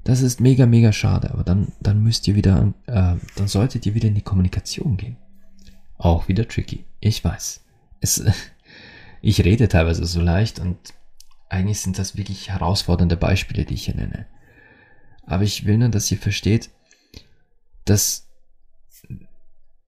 [0.03, 3.93] Das ist mega, mega schade, aber dann, dann müsst ihr wieder, äh, dann solltet ihr
[3.93, 5.17] wieder in die Kommunikation gehen.
[5.97, 6.86] Auch wieder tricky.
[6.99, 7.63] Ich weiß.
[7.99, 8.23] Es,
[9.21, 10.77] ich rede teilweise so leicht und
[11.49, 14.25] eigentlich sind das wirklich herausfordernde Beispiele, die ich hier nenne.
[15.25, 16.71] Aber ich will nur, dass ihr versteht,
[17.86, 18.27] dass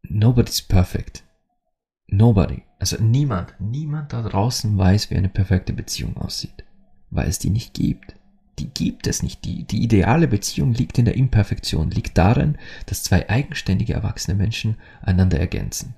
[0.04, 1.24] nobody's perfect.
[2.14, 2.62] Nobody.
[2.78, 6.64] Also niemand, niemand da draußen weiß, wie eine perfekte Beziehung aussieht.
[7.10, 8.16] Weil es die nicht gibt.
[8.60, 9.44] Die gibt es nicht.
[9.46, 14.78] Die, die ideale Beziehung liegt in der Imperfektion, liegt darin, dass zwei eigenständige erwachsene Menschen
[15.02, 15.96] einander ergänzen.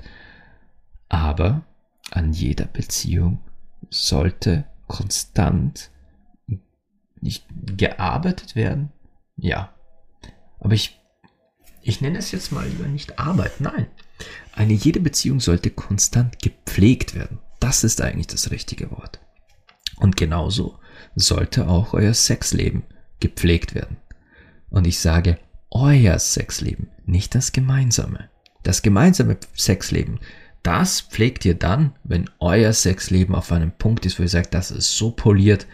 [1.10, 1.66] Aber
[2.12, 3.40] an jeder Beziehung
[3.90, 5.92] sollte konstant
[7.20, 7.46] nicht
[7.76, 8.94] gearbeitet werden.
[9.36, 9.74] Ja.
[10.60, 10.98] Aber ich,
[11.82, 13.60] ich nenne es jetzt mal lieber nicht Arbeit.
[13.60, 13.88] Nein.
[14.56, 17.40] Eine jede Beziehung sollte konstant gepflegt werden.
[17.60, 19.20] Das ist eigentlich das richtige Wort.
[19.98, 20.80] Und genauso
[21.16, 22.84] sollte auch euer Sexleben
[23.20, 23.98] gepflegt werden.
[24.70, 25.38] Und ich sage
[25.72, 28.30] euer Sexleben, nicht das gemeinsame.
[28.64, 30.20] Das gemeinsame Sexleben
[30.66, 34.72] das pflegt ihr dann, wenn euer Sexleben auf einem Punkt ist, wo ihr sagt, das
[34.72, 35.68] ist so poliert,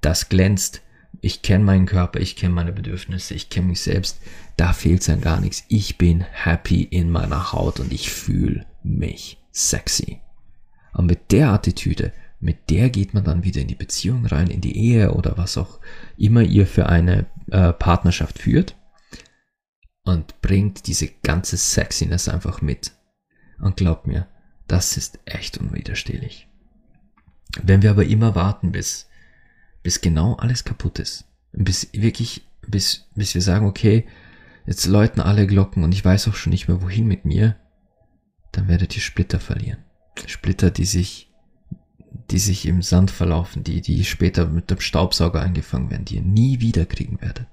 [0.00, 0.80] das glänzt,
[1.20, 4.20] ich kenne meinen Körper, ich kenne meine Bedürfnisse, ich kenne mich selbst,
[4.56, 5.64] da fehlt es an gar nichts.
[5.68, 10.20] Ich bin happy in meiner Haut und ich fühle mich sexy.
[10.92, 14.60] Und mit der Attitüde, mit der geht man dann wieder in die Beziehung rein, in
[14.60, 15.80] die Ehe oder was auch
[16.16, 18.76] immer ihr für eine äh, Partnerschaft führt
[20.04, 22.92] und bringt diese ganze Sexiness einfach mit.
[23.60, 24.28] Und glaubt mir,
[24.68, 26.48] das ist echt unwiderstehlich.
[27.62, 29.07] Wenn wir aber immer warten, bis,
[29.88, 34.06] bis genau alles kaputt ist, bis wirklich, bis, bis wir sagen, okay,
[34.66, 37.56] jetzt läuten alle Glocken und ich weiß auch schon nicht mehr wohin mit mir,
[38.52, 39.82] dann werdet ihr Splitter verlieren.
[40.26, 41.32] Splitter, die sich,
[42.30, 46.22] die sich im Sand verlaufen, die, die später mit dem Staubsauger eingefangen werden, die ihr
[46.22, 47.48] nie wieder kriegen werdet.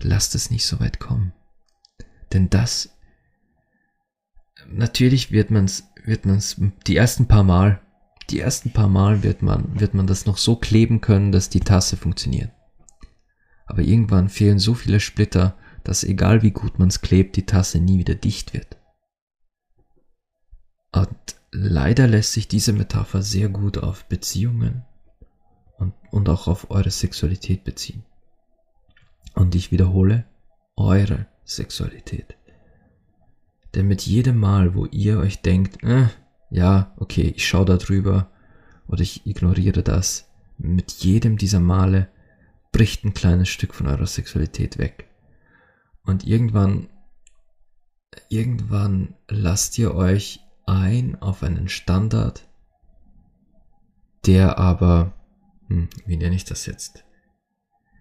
[0.00, 1.32] Lasst es nicht so weit kommen.
[2.34, 2.94] Denn das
[4.66, 7.80] natürlich wird man's, wird man's die ersten paar Mal,
[8.30, 11.60] die ersten paar Mal wird man, wird man das noch so kleben können, dass die
[11.60, 12.50] Tasse funktioniert.
[13.66, 17.98] Aber irgendwann fehlen so viele Splitter, dass egal wie gut man's klebt, die Tasse nie
[17.98, 18.76] wieder dicht wird.
[20.92, 21.16] Und
[21.50, 24.84] leider lässt sich diese Metapher sehr gut auf Beziehungen
[25.78, 28.04] und, und auch auf eure Sexualität beziehen.
[29.34, 30.26] Und ich wiederhole,
[30.76, 32.36] eure Sexualität.
[33.74, 36.08] Denn mit jedem Mal, wo ihr euch denkt, äh,
[36.52, 38.30] ja, okay, ich schaue da drüber
[38.86, 42.08] oder ich ignoriere das, mit jedem dieser Male
[42.72, 45.08] bricht ein kleines Stück von eurer Sexualität weg.
[46.04, 46.90] Und irgendwann,
[48.28, 52.46] irgendwann lasst ihr euch ein auf einen Standard,
[54.26, 55.14] der aber,
[55.68, 57.04] hm, wie nenne ich das jetzt?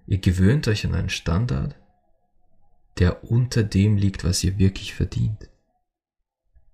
[0.08, 1.78] Ihr gewöhnt euch an einen Standard,
[3.00, 5.51] der unter dem liegt, was ihr wirklich verdient.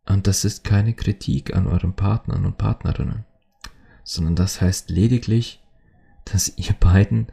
[0.08, 3.26] Und das ist keine Kritik an euren Partnern und Partnerinnen,
[4.04, 5.62] sondern das heißt lediglich,
[6.26, 7.28] dass ihr beiden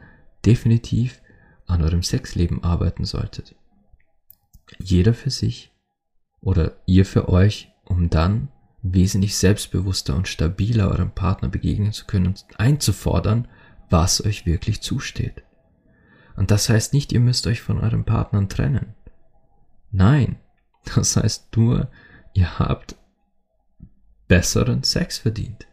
[0.45, 1.21] definitiv
[1.67, 3.55] an eurem Sexleben arbeiten solltet.
[4.77, 5.71] Jeder für sich
[6.41, 8.49] oder ihr für euch, um dann
[8.81, 13.47] wesentlich selbstbewusster und stabiler eurem Partner begegnen zu können und einzufordern,
[13.89, 15.43] was euch wirklich zusteht.
[16.35, 18.93] Und das heißt nicht, ihr müsst euch von euren Partnern trennen.
[19.91, 20.37] Nein,
[20.95, 21.89] das heißt nur,
[22.35, 22.95] ihr habt
[24.27, 25.65] besseren Sex verdient.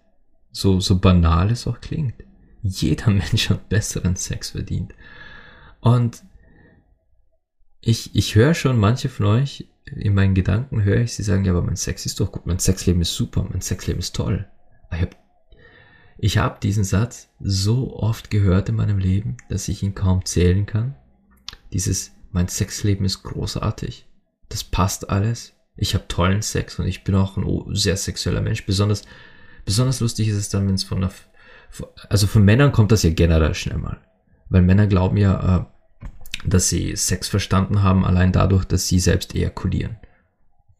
[0.52, 2.14] So, so banal es auch klingt.
[2.62, 4.94] Jeder Mensch hat besseren Sex verdient.
[5.80, 6.22] Und
[7.80, 11.52] ich, ich höre schon manche von euch, in meinen Gedanken höre ich sie sagen, ja,
[11.52, 14.48] aber mein Sex ist doch gut, mein Sexleben ist super, mein Sexleben ist toll.
[14.92, 15.16] Ich habe
[16.18, 20.66] ich hab diesen Satz so oft gehört in meinem Leben, dass ich ihn kaum zählen
[20.66, 20.94] kann.
[21.72, 24.06] Dieses, mein Sexleben ist großartig.
[24.48, 25.54] Das passt alles.
[25.76, 28.66] Ich habe tollen Sex und ich bin auch ein sehr sexueller Mensch.
[28.66, 29.02] Besonders,
[29.64, 31.10] besonders lustig ist es dann, wenn es von der,
[32.08, 33.98] also von Männern kommt das ja generell schnell mal.
[34.48, 36.06] Weil Männer glauben ja, äh,
[36.44, 39.96] dass sie Sex verstanden haben, allein dadurch, dass sie selbst ejakulieren.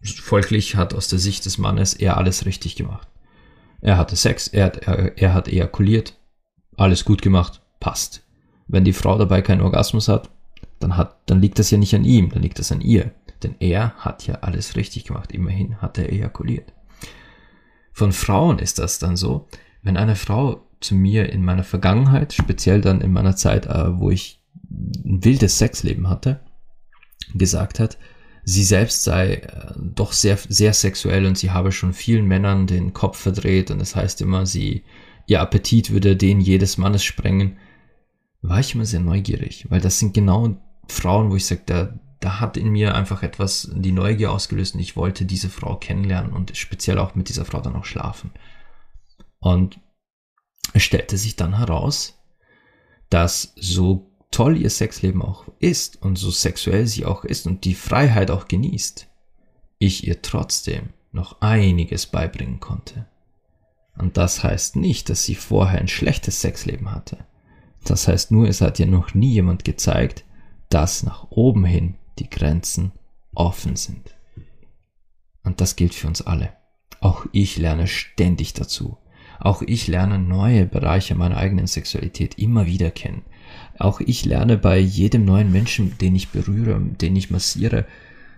[0.03, 3.09] Folglich hat aus der Sicht des Mannes er alles richtig gemacht.
[3.81, 6.19] Er hatte Sex, er, er, er hat ejakuliert,
[6.77, 8.23] alles gut gemacht, passt.
[8.67, 10.31] Wenn die Frau dabei keinen Orgasmus hat,
[10.81, 13.13] dann hat, dann liegt das ja nicht an ihm, dann liegt das an ihr.
[13.43, 15.33] Denn er hat ja alles richtig gemacht.
[15.33, 16.73] Immerhin hat er ejakuliert.
[17.93, 19.49] Von Frauen ist das dann so,
[19.83, 24.11] wenn eine Frau zu mir in meiner Vergangenheit, speziell dann in meiner Zeit, äh, wo
[24.11, 26.41] ich ein wildes Sexleben hatte,
[27.35, 27.99] gesagt hat,
[28.45, 32.93] sie selbst sei äh, doch sehr, sehr sexuell und sie habe schon vielen Männern den
[32.93, 34.85] Kopf verdreht und das heißt immer, sie,
[35.27, 37.59] ihr Appetit würde den jedes Mannes sprengen,
[38.41, 40.57] war ich immer sehr neugierig, weil das sind genau
[40.89, 44.81] Frauen, wo ich sage, da, da hat in mir einfach etwas die Neugier ausgelöst und
[44.81, 48.31] ich wollte diese Frau kennenlernen und speziell auch mit dieser Frau dann auch schlafen.
[49.41, 49.81] Und
[50.73, 52.19] es stellte sich dann heraus,
[53.11, 57.75] dass so toll ihr Sexleben auch ist und so sexuell sie auch ist und die
[57.75, 59.09] Freiheit auch genießt,
[59.79, 63.07] ich ihr trotzdem noch einiges beibringen konnte.
[63.99, 67.27] Und das heißt nicht, dass sie vorher ein schlechtes Sexleben hatte.
[67.85, 70.25] Das heißt nur, es hat ihr noch nie jemand gezeigt,
[70.71, 72.93] dass nach oben hin die Grenzen
[73.35, 74.15] offen sind.
[75.43, 76.53] Und das gilt für uns alle.
[77.01, 78.99] Auch ich lerne ständig dazu.
[79.41, 83.23] Auch ich lerne neue Bereiche meiner eigenen Sexualität immer wieder kennen.
[83.77, 87.87] Auch ich lerne bei jedem neuen Menschen, den ich berühre, den ich massiere,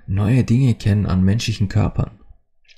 [0.07, 2.13] neue Dinge kennen an menschlichen Körpern.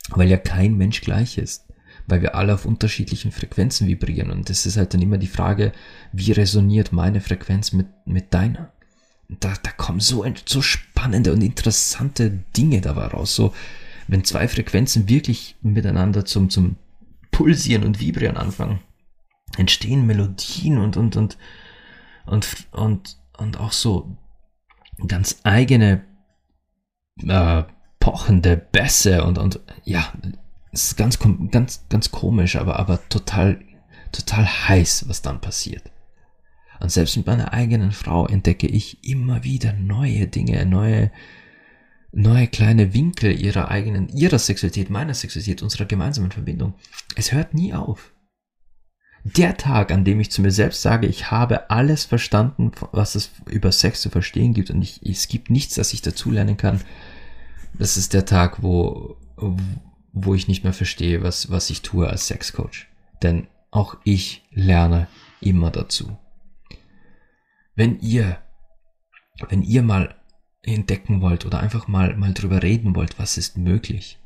[0.08, 1.66] Weil ja kein Mensch gleich ist.
[2.08, 4.30] Weil wir alle auf unterschiedlichen Frequenzen vibrieren.
[4.30, 5.72] Und es ist halt dann immer die Frage,
[6.12, 8.72] wie resoniert meine Frequenz mit, mit deiner?
[9.28, 13.34] Da, da kommen so, so spannende und interessante Dinge dabei raus.
[13.34, 13.52] So,
[14.06, 16.76] wenn zwei Frequenzen wirklich miteinander zum, zum
[17.32, 18.80] Pulsieren und Vibrieren anfangen,
[19.56, 21.36] entstehen Melodien und, und, und,
[22.26, 24.16] und, und, und auch so
[25.06, 26.04] ganz eigene
[27.22, 27.64] äh,
[28.00, 30.12] pochende Bässe und, und ja,
[30.72, 31.18] es ist ganz,
[31.50, 33.60] ganz, ganz komisch, aber, aber total,
[34.12, 35.90] total heiß, was dann passiert.
[36.80, 41.10] Und selbst mit meiner eigenen Frau entdecke ich immer wieder neue Dinge, neue,
[42.12, 46.74] neue kleine Winkel ihrer eigenen, ihrer Sexualität, meiner Sexualität, unserer gemeinsamen Verbindung.
[47.14, 48.12] Es hört nie auf
[49.34, 53.32] der Tag, an dem ich zu mir selbst sage, ich habe alles verstanden, was es
[53.50, 56.80] über Sex zu verstehen gibt und ich, es gibt nichts, das ich dazulernen kann,
[57.74, 59.16] das ist der Tag, wo,
[60.12, 62.86] wo ich nicht mehr verstehe, was, was ich tue als Sexcoach.
[63.22, 65.08] Denn auch ich lerne
[65.40, 66.16] immer dazu.
[67.76, 68.38] Wenn ihr,
[69.48, 70.16] wenn ihr mal
[70.62, 74.18] entdecken wollt oder einfach mal, mal drüber reden wollt, was ist möglich,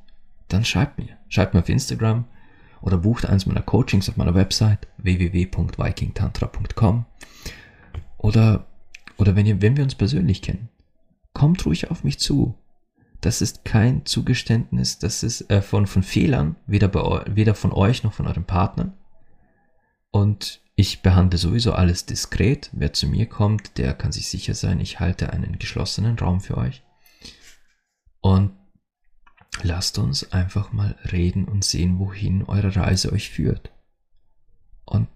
[0.49, 1.19] dann schreibt mir.
[1.29, 2.25] Schreibt mir auf Instagram,
[2.83, 7.07] oder bucht eins meiner Coachings auf meiner Website www.vikingtantra.com
[8.17, 8.67] oder,
[9.17, 10.69] oder wenn, ihr, wenn wir uns persönlich kennen,
[11.33, 12.55] kommt ruhig auf mich zu.
[13.21, 18.03] Das ist kein Zugeständnis, das ist äh, von, von Fehlern, weder, bei, weder von euch
[18.03, 18.95] noch von euren Partnern.
[20.11, 22.71] Und ich behandle sowieso alles diskret.
[22.73, 26.57] Wer zu mir kommt, der kann sich sicher sein, ich halte einen geschlossenen Raum für
[26.57, 26.83] euch.
[28.23, 28.53] Und
[29.63, 33.71] lasst uns einfach mal reden und sehen, wohin eure Reise euch führt.
[34.87, 35.09] Und,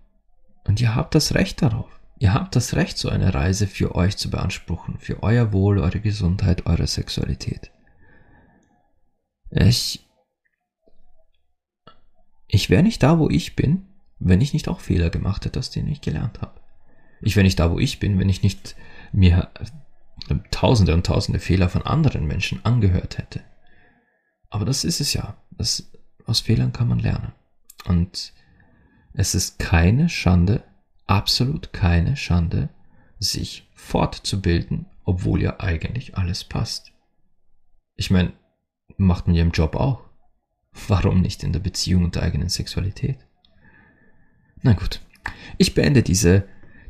[0.65, 1.89] und ihr habt das Recht darauf.
[2.19, 6.01] Ihr habt das Recht, so eine Reise für euch zu beanspruchen, für euer Wohl, eure
[6.01, 7.71] Gesundheit, eure Sexualität.
[9.51, 10.07] Ich,
[12.49, 15.71] ich wäre nicht da, wo ich bin, wenn ich nicht auch Fehler gemacht hätte, aus
[15.71, 16.61] denen ich gelernt habe.
[17.21, 18.77] Ich wäre nicht da, wo ich bin, wenn ich nicht
[19.13, 19.51] mir
[20.51, 23.43] tausende und tausende Fehler von anderen Menschen angehört hätte.
[24.51, 25.37] Aber das ist es ja.
[25.51, 25.91] Das,
[26.27, 27.33] aus Fehlern kann man lernen.
[27.87, 28.33] Und
[29.13, 30.65] es ist keine Schande,
[31.07, 32.71] absolut keine Schande,
[33.19, 36.93] sich fortzubilden, obwohl ja eigentlich alles passt.
[37.97, 38.33] Ich meine,
[38.97, 40.03] macht man ja im Job auch.
[40.89, 43.19] Warum nicht in der Beziehung und der eigenen Sexualität?
[44.65, 45.01] Na gut.
[45.57, 46.45] Ich beende diese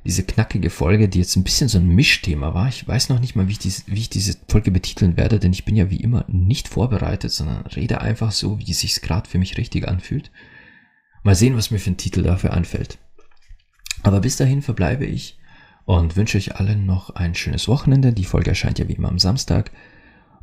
[0.06, 2.68] diese knackige Folge, die jetzt ein bisschen so ein Mischthema war.
[2.68, 5.54] Ich weiß noch nicht mal, wie ich, diese, wie ich diese Folge betiteln werde, denn
[5.54, 9.30] ich bin ja wie immer nicht vorbereitet, sondern rede einfach so, wie es sich gerade
[9.30, 10.30] für mich richtig anfühlt.
[11.22, 12.98] Mal sehen, was mir für ein Titel dafür einfällt.
[14.02, 15.38] Aber bis dahin verbleibe ich
[15.86, 18.12] und wünsche euch allen noch ein schönes Wochenende.
[18.12, 19.70] Die Folge erscheint ja wie immer am Samstag.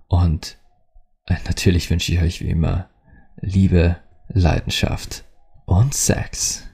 [0.08, 0.58] Und
[1.46, 2.90] Natürlich wünsche ich euch wie immer
[3.40, 3.98] Liebe,
[4.30, 5.24] Leidenschaft
[5.66, 6.71] und Sex.